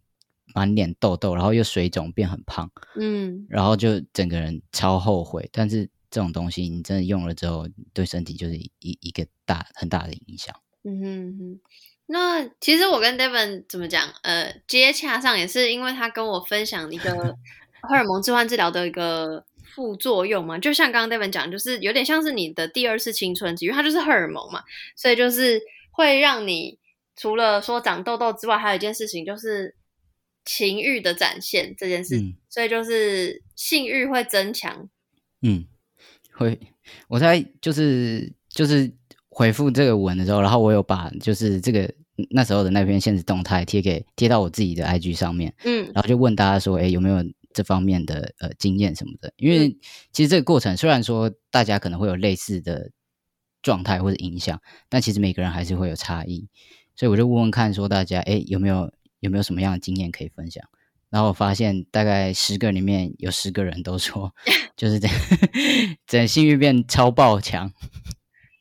[0.53, 5.49] 满脸痘痘，然后又水肿变很胖，嗯，然后就整个人超后悔。
[5.51, 8.71] 但是这种东西你真的用了之后，对身体就是一
[9.01, 10.55] 一个大很大的影响。
[10.83, 11.59] 嗯哼哼，
[12.05, 14.07] 那其实我跟 Devon 怎么讲？
[14.23, 17.35] 呃，接洽上也是因为他跟我分享一个
[17.81, 19.45] 荷尔蒙置换治疗的一个。
[19.73, 24.63] 副作用嘛，就像刚刚 David 讲，就是有点像是你的第二次青春期，因为它就是荷尔蒙嘛，
[24.95, 26.79] 所以就是会让你
[27.17, 29.75] 除了说长痘痘之外，还有一件事情就是
[30.45, 34.87] 情欲的展现这件事，所以就是性欲会增强。
[35.41, 35.65] 嗯，
[36.31, 36.59] 会。
[37.07, 38.93] 我在就是就是
[39.27, 41.93] 回复这个文的时候，然后我有把就是这个
[42.29, 47.23] 那时候的那篇现实动态贴给贴到我自己的 IG 上面，嗯，然后就问大家说，哎，有没有？
[47.55, 49.77] 这方面的呃经验什么的，因为
[50.11, 52.91] 其实这个过程虽然说大家可能会有类似的
[53.61, 56.49] 状态或者影响，但其实每个人还是会有差异，
[56.97, 58.91] 所以我就问问看，说大家哎有没有
[59.25, 60.63] 有没有什么样的经验可以分享？
[61.09, 64.33] 然后我发现大概十个里面有十个人都说
[64.75, 65.17] 就是这样，
[66.07, 67.71] 整性欲变超爆强。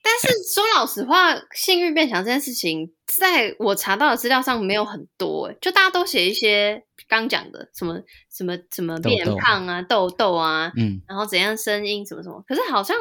[0.02, 7.98] 但是说老实话，性欲变强这件事情，在我查到的资料上没有很多，就大家都写一些刚讲的什么
[8.30, 12.96] 什么什么变胖啊、痘痘啊，嗯，然后怎样声音什么什么，可是好像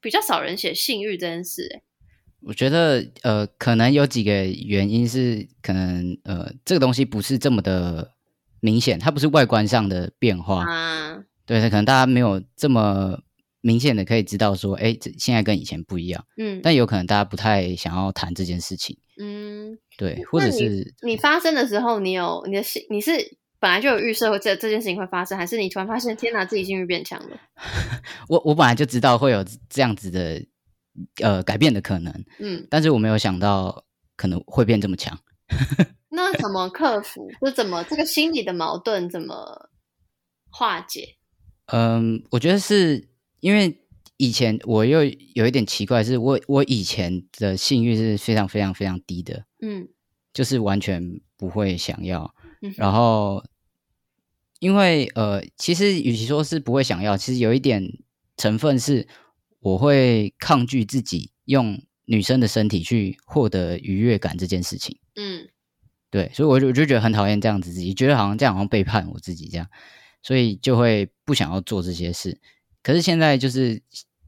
[0.00, 1.82] 比较少人写性欲这件事，哎，
[2.42, 8.12] 我觉得呃，可能有几个原因是，可能呃，这个东西不是这么的
[8.60, 13.20] 明显，它不是外观上的变化啊，对，可能大家没有这么。
[13.62, 23.10] 明显的可以知道说，哎，这现在跟以前不一样，嗯，但有可能大家不太想要谈这件事情，嗯，对，或者是你发生的时候，你有你的心，你是
[23.58, 27.36] 本来就有预设这这件事情会发生，还是你突然发现，天哪，自己性欲变强了？
[28.28, 30.40] 我我本来就知道会有这样子的
[31.22, 33.84] 呃改变的可能，嗯，但是我没有想到
[34.16, 35.18] 可能会变这么强。
[36.10, 37.30] 那怎么克服？
[37.40, 39.68] 就怎么这个心理的矛盾怎么
[40.50, 41.16] 化解？
[41.66, 43.08] 嗯，我觉得是。
[43.40, 43.86] 因为
[44.16, 49.86] 以前我又有一点奇怪，是我我以前的性欲是非常非常非常低的，嗯
[50.32, 52.34] 就是完全不会想要。
[52.62, 53.44] 嗯然后，
[54.58, 57.86] 因为呃，其实与其说是不会想要，其实有一点
[58.36, 59.06] 成分是
[59.66, 64.96] 我会抗拒自己用女生的身体去获得愉悦感这件事情。
[65.16, 65.48] 嗯
[66.08, 69.66] 对，所以我就我就觉得很讨厌这样子自己，觉得好像这样好像背叛我自己这样，
[70.22, 72.38] 所以就会不想要做这些事。
[72.80, 73.82] 可是现在就是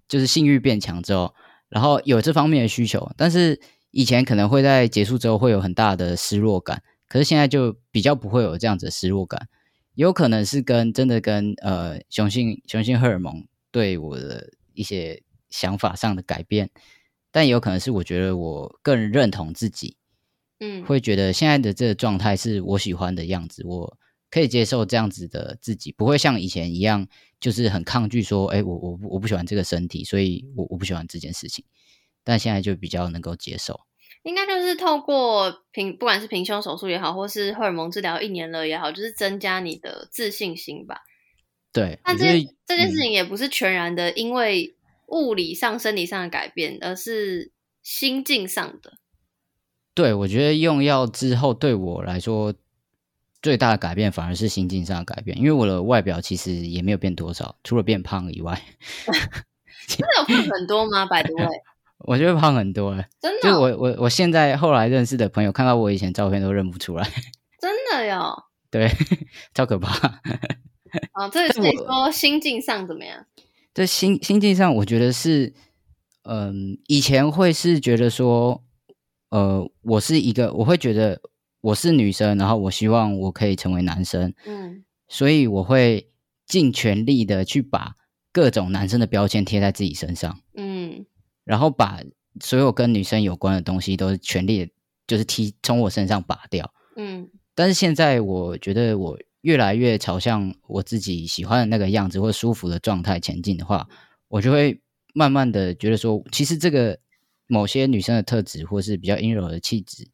[0.09, 1.33] 就是性欲变强之后，
[1.69, 3.61] 然后有这方面的需求，但是
[3.93, 9.49] 以前可能会在结束之后会有很大的失落感，可是现在就比较不会有这样子的失落感，
[9.95, 16.71] 有可能是跟真的跟呃雄性雄性荷尔蒙对我的一些想法上的改变，
[17.31, 19.97] 但也有可能是我觉得我更认同自己，
[20.61, 23.99] 嗯，会觉得现在的这个状态是我喜欢的样子，我
[24.31, 27.07] 可以接受这样子的自己，不会像以前一样，
[27.41, 31.65] 就是很抗拒说，哎，我我不我不喜欢这个身体，所以我我不喜欢这件事情。
[32.25, 33.81] 但现在就比较能够接受。
[34.25, 41.03] 应该就是透过平，不管是平胸手术也好，或是荷尔蒙治疗一年了也好，就是增加你的自信心吧。
[41.73, 42.25] 对，我但这
[42.67, 44.77] 这件事嗯情也不是全然的因为
[45.09, 47.53] 物理上、生理上的改变，而是
[47.83, 48.95] 心境上的。
[49.95, 52.55] 对我觉得用药之后对我来说
[53.43, 58.63] 最大的改变反而是心境上的改变，因为我的外表其实也没有变多少，除了变胖以外，
[59.89, 61.07] 真的有胖很多吗？
[61.07, 61.47] 百多位，
[62.07, 63.05] 我觉得胖很多了。
[63.21, 67.09] 真的哦、就我我我现在后来认识的朋友看到我以前照片都认不出来，
[67.61, 68.45] 真的哟。
[68.71, 68.89] 对，
[69.55, 70.21] 超可怕。
[71.15, 73.25] 哦，这里是你说心境上怎么样？
[73.79, 75.55] 在心心境上，我觉得是，
[76.25, 78.65] 嗯，以前会是觉得说，
[79.31, 81.21] 呃，我是一个，我会觉得
[81.61, 84.83] 我是女生，然后我希望我可以成为男生，嗯。
[85.07, 86.11] 所以我会
[86.45, 87.95] 尽全力的去把
[88.33, 91.07] 各种男生的标签贴在自己身上，嗯。
[91.45, 92.01] 然后把
[92.41, 94.73] 所有跟女生有关的东西都全力地
[95.07, 96.75] 就是踢从我身上拔掉。
[96.97, 97.31] 嗯。
[97.55, 103.89] 但是现在我觉得我越来越朝向我自己喜欢的那个样子或舒服的状态前进的话，
[104.29, 104.81] 我就会
[105.15, 106.99] 慢慢的觉得说，其实这个
[107.47, 110.09] 某些女生的特质或是比较阴柔的气质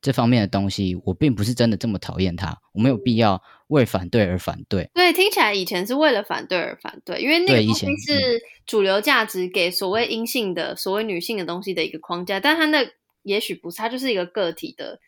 [0.00, 4.90] 这方面的东西，我并不是真的这么讨厌它，我没有必要为反对而反对。
[4.92, 12.86] 对，听起来以前是为了反对而反对，因为那个东西是主流价值给所谓阴性的、所谓女性的东西的一个框架，但它那
[13.22, 15.00] 也许不是，它就是一个个体的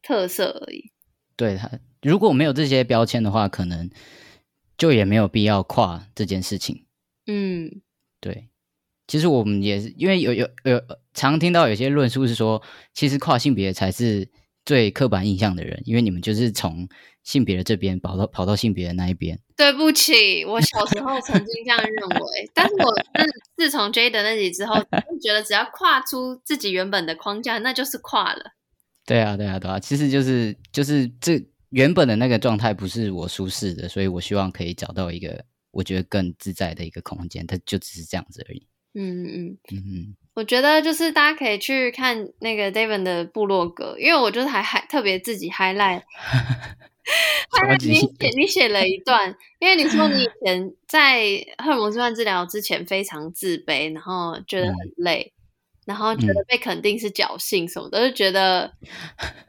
[0.00, 0.90] 特色而已。
[1.40, 1.70] 对他，
[2.02, 3.88] 如果没有这些标签的话，可能
[4.76, 6.84] 就也没有必要跨这件事情。
[7.26, 7.80] 嗯
[8.20, 8.50] 对，
[9.06, 10.82] 其实我们也是，因为有有有
[11.14, 12.62] 常听到有些论述是说，
[12.92, 14.28] 其实跨性别才是
[14.66, 16.86] 最刻板印象的人，因为你们就是从
[17.22, 19.40] 性别的这边跑到跑到性别的那一边。
[19.56, 28.52] 对不起，我小时候曾经这样认为，但是我自自从 J 的那集之后，就觉得只要跨出自己原本的框架，那就是跨了。
[29.06, 38.66] 对啊，对啊，对啊，其实就是就是这原本的那个状态不是我舒适的，所以我希望可以找到一个我觉得更自在的一个空间，它就只是这样子而已。
[38.94, 46.02] 嗯嗯，嗯嗯，我觉得就是大家可以去看那个 David 的部落格，因为我就是还还特别自己 highlight。
[47.80, 51.22] 你写你写了一段， 因为你说你以前在
[51.58, 55.32] 荷尔蒙置换治疗之前非常自卑，然后觉得很累，
[55.90, 58.72] 然后觉得被肯定是侥幸什么的，就觉得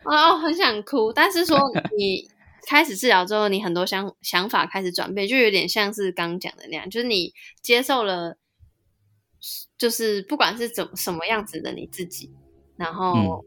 [0.04, 1.14] 哦很想哭。
[1.14, 1.60] 但是说
[1.96, 2.28] 你
[2.66, 8.38] 开始治疗之后，你很多想想法开始转变，就有点像是刚讲的那样，就是你接受了，
[9.78, 12.32] 就是不管是怎什么样子的你自己，
[12.76, 13.14] 然后。
[13.14, 13.46] 嗯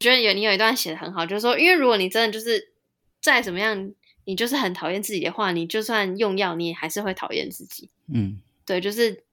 [0.00, 2.72] 觉得有你有一段写的很好，就是说，因为如果你真的就是
[3.20, 3.92] 再怎么样，
[4.26, 7.90] 你就是很讨厌自己的话，你就算用药，你也还是会讨厌自己。
[8.06, 9.24] 嗯，对，就是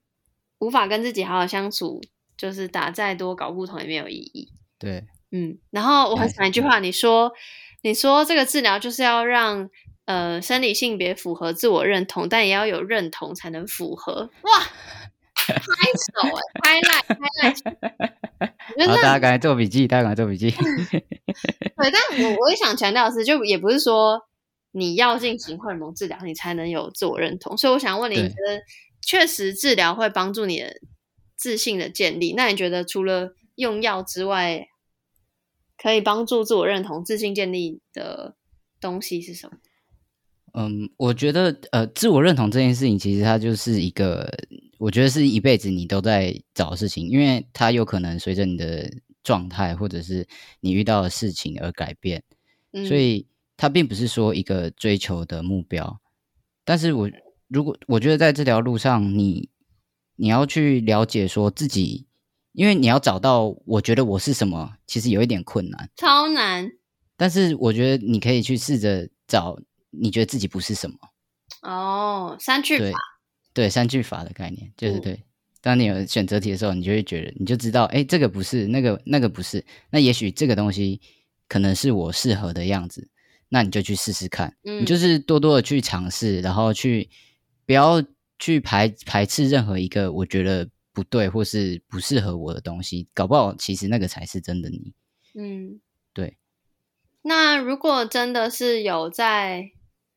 [0.58, 2.02] 无法跟自己好好相处，
[2.38, 4.52] 就是打再多搞不同也没有意义。
[4.78, 7.32] 对，嗯，然后我很喜欢一句话，你说，
[7.82, 9.70] 你说这个治疗就是要让
[10.06, 14.30] 呃生理性别符合自我认同，但也要有认同才能符合。
[14.42, 14.60] 哇，
[15.36, 20.52] 拍手哎、拍赖拍赖，我觉得 好，大家赶快做笔记，大家赶快做笔记。
[21.78, 24.20] 对，但我我也想强调的是，就也不是说
[24.72, 27.56] 你要进行荷尔蒙治疗，你才能有自我认同。
[27.58, 28.62] 所以我想问你，你对觉得
[29.02, 30.68] 确实治疗会帮助你的
[31.46, 32.34] 自信的建立？
[32.34, 34.68] 那你觉得除了用药之外，
[35.78, 38.36] 可以帮助自我认同、自信建立的
[38.82, 39.58] 东西是什么？
[40.56, 44.28] 嗯，我觉得呃，自我认同这件事情，其实它就是一个，
[44.80, 48.92] 我觉得是一辈子你都在找的事情，因为它有可能随着你的
[49.22, 50.28] 状态或者是
[50.62, 52.24] 你遇到的事情而改变，
[52.72, 56.02] 嗯，所以它并不是说一个追求的目标。
[56.64, 57.08] 但是我
[57.48, 59.48] 如果我觉得在这条路上，你
[60.16, 62.06] 你要去了解说自己，
[62.54, 66.72] 因为你要找到我觉得我是什么，其实有一点困难，超难。
[67.18, 69.58] 但是我觉得你可以去试着找
[69.92, 70.98] 你觉得自己不是什么。
[71.62, 73.00] 哦，三句对法，
[73.54, 75.24] 对，三句法的概念就是嗯对。
[75.62, 81.02] 当你有选择题的时候，你就会觉得，你就知道，哎，这个不是，那个那个不是，那也许这个东西
[81.48, 83.10] 可能是我适合的样子，
[83.50, 84.56] 那你就去试试看。
[84.64, 87.10] 嗯，你就是多多的去尝试，然后去
[87.66, 88.04] 不要
[88.40, 94.94] 去排排斥任何一个我觉得不对或是不适合我的东西，搞不好其实那个才是真的你。
[95.34, 95.80] 嗯，
[96.14, 96.38] 对。
[97.24, 99.72] 那如果真的是有在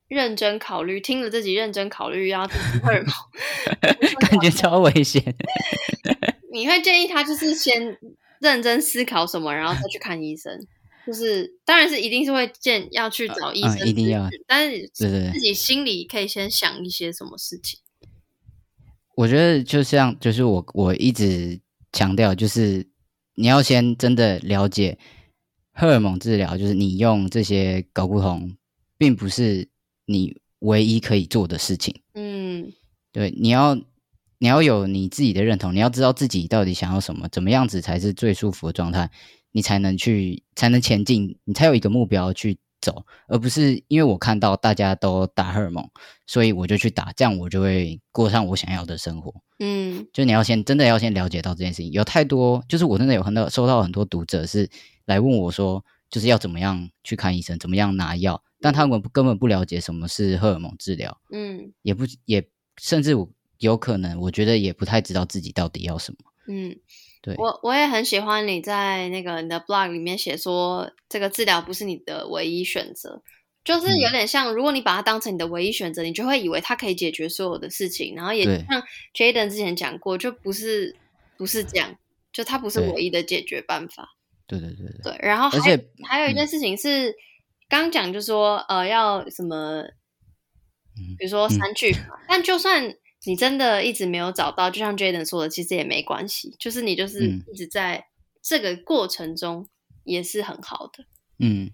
[0.09, 5.23] 认真考虑，听了自己认真考虑要自己荷尔蒙，感觉超危险。
[6.53, 7.99] 你会建议他就是先
[8.41, 10.59] 认真思考什么，然后再去看医生。
[11.07, 17.81] 就是，当然是一定是会建要去找医嗯生、一定要，但是自己心里可以先想一些什么事情。
[19.19, 21.59] 我觉得就像就是我我一直
[21.91, 22.87] 强调，就是
[23.35, 24.97] 你要先真的了解
[25.73, 28.57] 荷尔蒙治疗，就是你用这些睾固酮，
[28.97, 29.69] 并不是
[30.07, 32.01] 你唯一可以做的事情。
[32.15, 32.73] 嗯
[33.11, 33.75] 对，你要
[34.39, 39.11] 你要有你自己的认同，你要知道自己到底想要什么，怎么样子才是最舒服的状态，
[39.51, 45.89] 你才能去才能前进，你才有一个目标去走，而不是因为我看到大家都打荷尔蒙，
[46.27, 49.35] 所以我就去打，这样我就会过上我想要的生活。
[49.61, 54.71] 嗯就你要先真的要先了解到这件事情，有太多就是我真的有很多收到很多读者是
[55.05, 62.49] 来问我说，就是要怎么样去看医生，怎么样拿药，但他们根本不了解什么是荷尔蒙治疗，嗯也不也
[62.81, 66.19] 甚至我有可能我觉得也不太知道自己到底要什么。
[66.47, 66.77] 嗯，
[67.29, 67.37] 对。
[67.37, 73.23] 我我也很喜欢你在那个你的 blog 里面写说，这个治疗不是你的唯一选择，
[73.65, 73.99] 就是嗯。
[73.99, 78.83] 有点像，如果你把它当成你的唯一选择，你就会以为它可以解决所有的事情，然后也像
[79.15, 80.97] Jaden 之前讲过，就不是
[81.37, 81.97] 不是这样，
[82.33, 84.09] 就它不是唯一的解决办法。
[84.47, 87.15] 对对对对，对，然后而还还有一件事情是，
[87.69, 89.83] 刚讲就说呃要什么，
[90.97, 92.95] 嗯比如说三句法，但就算
[93.29, 98.07] 你真的一直没有找到，就像 Jaden 说的，其实也没关系，就是你就是嗯一直在
[98.43, 99.69] 这个过程中
[100.05, 101.05] 也是很好的。
[101.39, 101.71] 嗯，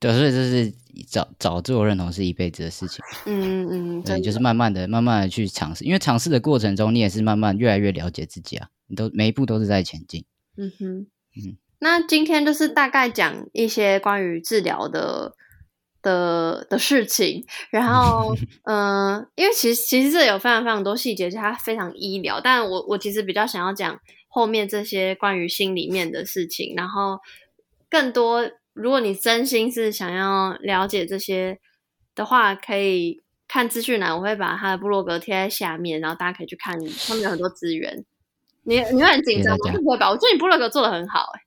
[0.00, 0.74] 对，所以这是
[1.08, 3.04] 找找自我认同是一辈子的事情。
[3.26, 10.24] 嗯嗯，对，就是慢慢的、慢慢的去尝试，因为尝试的过程中，你也是慢慢越来越了解自己啊，你都每一步都是在前进。
[10.56, 10.98] 嗯哼，
[11.36, 15.36] 嗯那今天就是大概讲一些关于治疗的
[16.04, 18.32] 的的事情，然后
[18.64, 23.98] 嗯、 呃因为其实其实这有非常非常多细节，就它非常医疗，但我我其实比较想要讲
[24.28, 27.18] 后面这些关于心里面的事情，然后
[27.88, 31.58] 更多，如果你真心是想要了解这些
[32.14, 38.04] 的话，可以看资讯栏，我会把他的部落格贴在下面，然后大家可以去看，上面有很多资源。
[38.66, 39.72] 你你会很紧张吗？
[39.72, 40.08] 不会吧？
[40.10, 41.40] 我觉得你部落格做的很好、欸，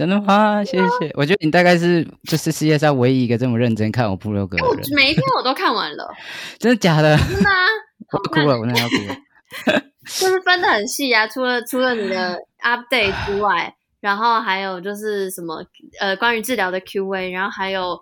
[0.00, 0.64] 真的吗？
[0.64, 1.10] 谢谢。
[1.12, 6.10] 我觉得你大概是就是世界上唯一一个这么认真看我部落格的我人，每一篇我都看完了，
[6.58, 7.14] 真的假的？
[7.18, 7.66] 真的啊，
[8.12, 9.82] 我要哭了，我真的要哭了。
[10.04, 11.26] 就是分的很细啊。
[11.26, 15.62] 除了除了你的 update 之外，然后还有就是什么
[16.00, 18.00] 呃关于治疗的 Q&A，然后还有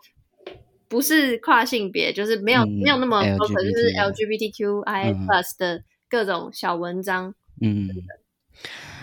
[0.88, 7.88] 不是跨性别，就是没有、嗯没有那么 focus，就是 LGBTQI 嗯 plus 的各种小文章，嗯，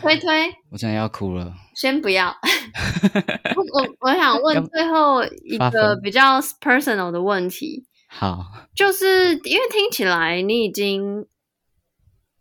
[0.01, 0.53] 推推。
[0.71, 1.53] 我真的要哭了。
[1.75, 2.27] 先不要，
[3.55, 11.25] 我我我想问最后一个比较 personal 的问题，好，就是因为听起来你已经，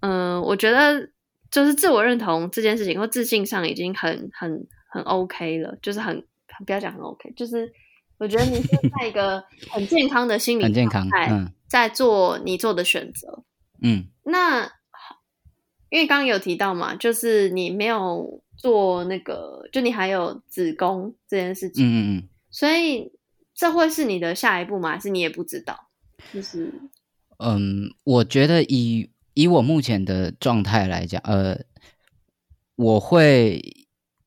[0.01, 1.09] 嗯、我觉得
[1.51, 6.25] 就是自我认同这件事情或自信上已经很很很 OK 了，就是很
[6.65, 7.69] 不要讲很 OK，就是
[8.19, 8.69] 我觉得你是
[9.01, 13.43] 在一个很健康的心理很健康状态嗯在做你做的选择。
[13.83, 14.71] 嗯那
[15.95, 23.13] 因为刚刚有提到嘛，就是你没有做那个，就你还有子宫这件事情，嗯嗯嗯，所以
[23.55, 24.95] 这会是你的下一步吗？
[24.95, 25.89] 还是你也不知道？
[26.33, 26.75] 就是
[27.39, 31.61] 嗯，我觉得以以我目前的状态来讲，呃，
[32.75, 33.63] 我会，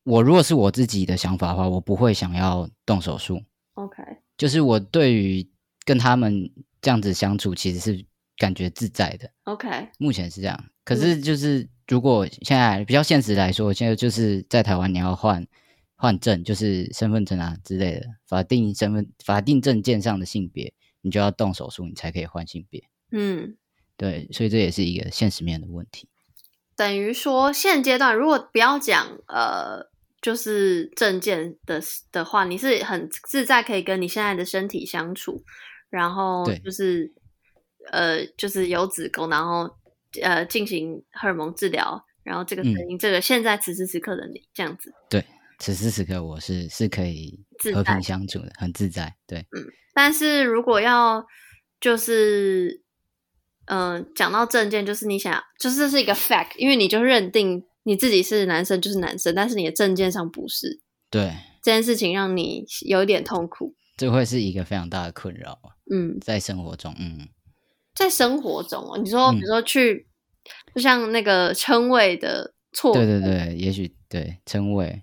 [0.04, 3.42] 我如果是我自己的想法的话，我不会想要动手术。
[3.74, 4.02] OK，
[4.38, 5.46] 就是我对于
[5.84, 6.50] 跟他们
[6.80, 8.06] 这样子相处，其实是
[8.38, 9.30] 感觉自在的。
[9.44, 15.46] OK，目前是这样，可是就是如果现在比较现实来说，现在就是在台湾你要换
[15.96, 20.72] 换证，就是身份证啊之类的，法定身份、法定证件上的性别，
[21.02, 22.82] 你就要动手术，你才可以换性别。
[23.12, 23.54] 嗯，
[23.98, 26.08] 对，所以这也是一个现实面的问题。
[26.74, 29.90] 等于说现阶段如果不要讲呃，
[30.22, 35.42] 就是证件的的话，你是很自在可以跟你现在的身体相处，
[35.90, 37.12] 然后就是
[37.90, 39.77] 呃，就是有子宫，然后
[40.22, 44.92] 呃进行荷尔蒙治疗，然后这个声嗯音，这个现在此时此刻的你这样子。
[45.08, 45.24] 对，
[45.58, 49.14] 此时此刻我是是可以自和平相处的，很自在。
[49.26, 49.64] 对，嗯
[49.94, 51.24] 但是如果要
[51.80, 52.82] 就是
[53.66, 63.74] 嗯、呃讲到证件，就是你想就是这是一个 fact，因为你就认定你自己是男生就是男生，但是你的证件上不是对，这件事情，让你有一点痛苦。
[63.96, 65.58] 这会是一个非常大的困扰，
[65.90, 67.28] 嗯，在生活中，嗯，
[67.94, 70.07] 在生活中哦，你说比嗯如说去，
[70.74, 75.02] 就像那个称谓的错对对对，也许对称谓，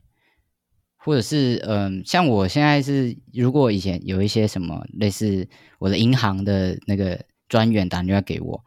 [0.96, 5.48] 或者是嗯，像我现在是，如果以前有一些什么类似
[5.80, 8.64] 我的银行的那个专员打电话给我，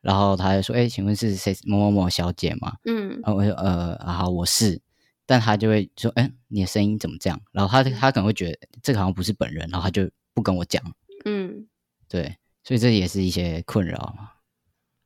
[0.00, 4.80] 然后他就说：“哎，请问是谁某某某小姐吗？”嗯然后我说呃，啊好，我是，
[5.26, 10.82] 但他就会说：“哎，你的声音怎么这样？”然后他他可能会觉得这个好像不是本人，然后他就不跟我讲，
[11.24, 11.66] 嗯，
[12.08, 14.30] 对，所以这也是一些困扰嘛，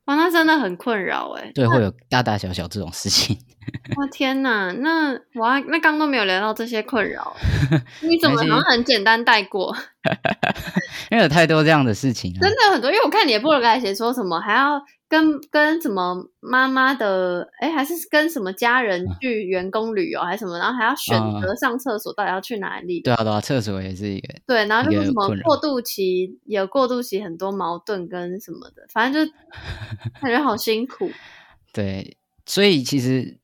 [0.09, 1.51] 哇，那真的很困扰哎。
[1.53, 3.37] 对，会有大大小小这种事情。
[3.95, 7.31] 哇天哪，那我还那刚刚都没有聊到这些困扰，
[8.01, 9.75] 你怎么没关系好像很简单带过？
[11.11, 23.01] 因为有太多这样的事情、啊，真的很多，因为我看你的部落格还写说什么还要跟跟什么妈妈的，哎，还是跟什么家人嗯去员工旅游还是什么，然后还要选择上厕所到底要去哪里？
[23.01, 29.31] 对啊，对啊，厕所也是一个，对，然后就是什么过渡期，有过渡期很多矛盾跟什么的，反正就
[30.21, 31.11] 感觉好辛苦。
[31.73, 33.37] 对，所以其实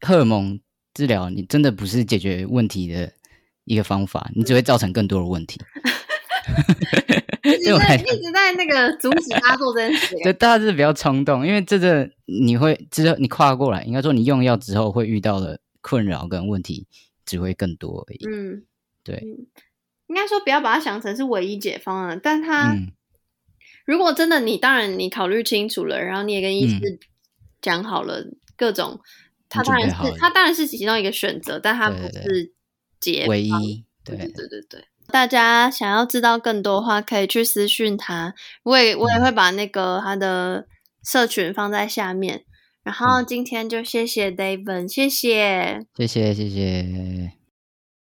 [0.00, 0.58] 荷尔蒙
[0.94, 3.12] 治疗，你真的不是解决问题的
[3.64, 5.60] 一个方法，你只会造成更多的问题。
[7.44, 10.16] 一直在一直在那个阻止他做这件事。
[10.22, 16.86] 对， 大家是比较冲动，因为这个你会之后你跨过来，应该说你用药之后会遇到的困扰跟问题
[17.26, 18.26] 只会更多而已。
[18.26, 18.64] 嗯，
[19.02, 19.22] 对，
[20.06, 22.92] 应该说不要把它想成是唯一解方案，但他、嗯，
[23.84, 26.98] 如果真的你当然你考虑清楚了，然后你也跟医师
[27.60, 28.24] 讲好了
[28.56, 29.00] 各种，
[29.48, 32.52] 他当然是他当然是其中一个选择，但他不是
[33.12, 34.84] 解唯一对对对对对。
[35.08, 38.34] 大家想要知道更多的话，可以去私讯他。
[38.62, 40.66] 我也我也会把那个他的
[41.02, 42.44] 社群放在下面。
[42.82, 45.86] 然后今天就谢谢 David，谢谢。
[45.96, 47.43] 谢谢谢谢。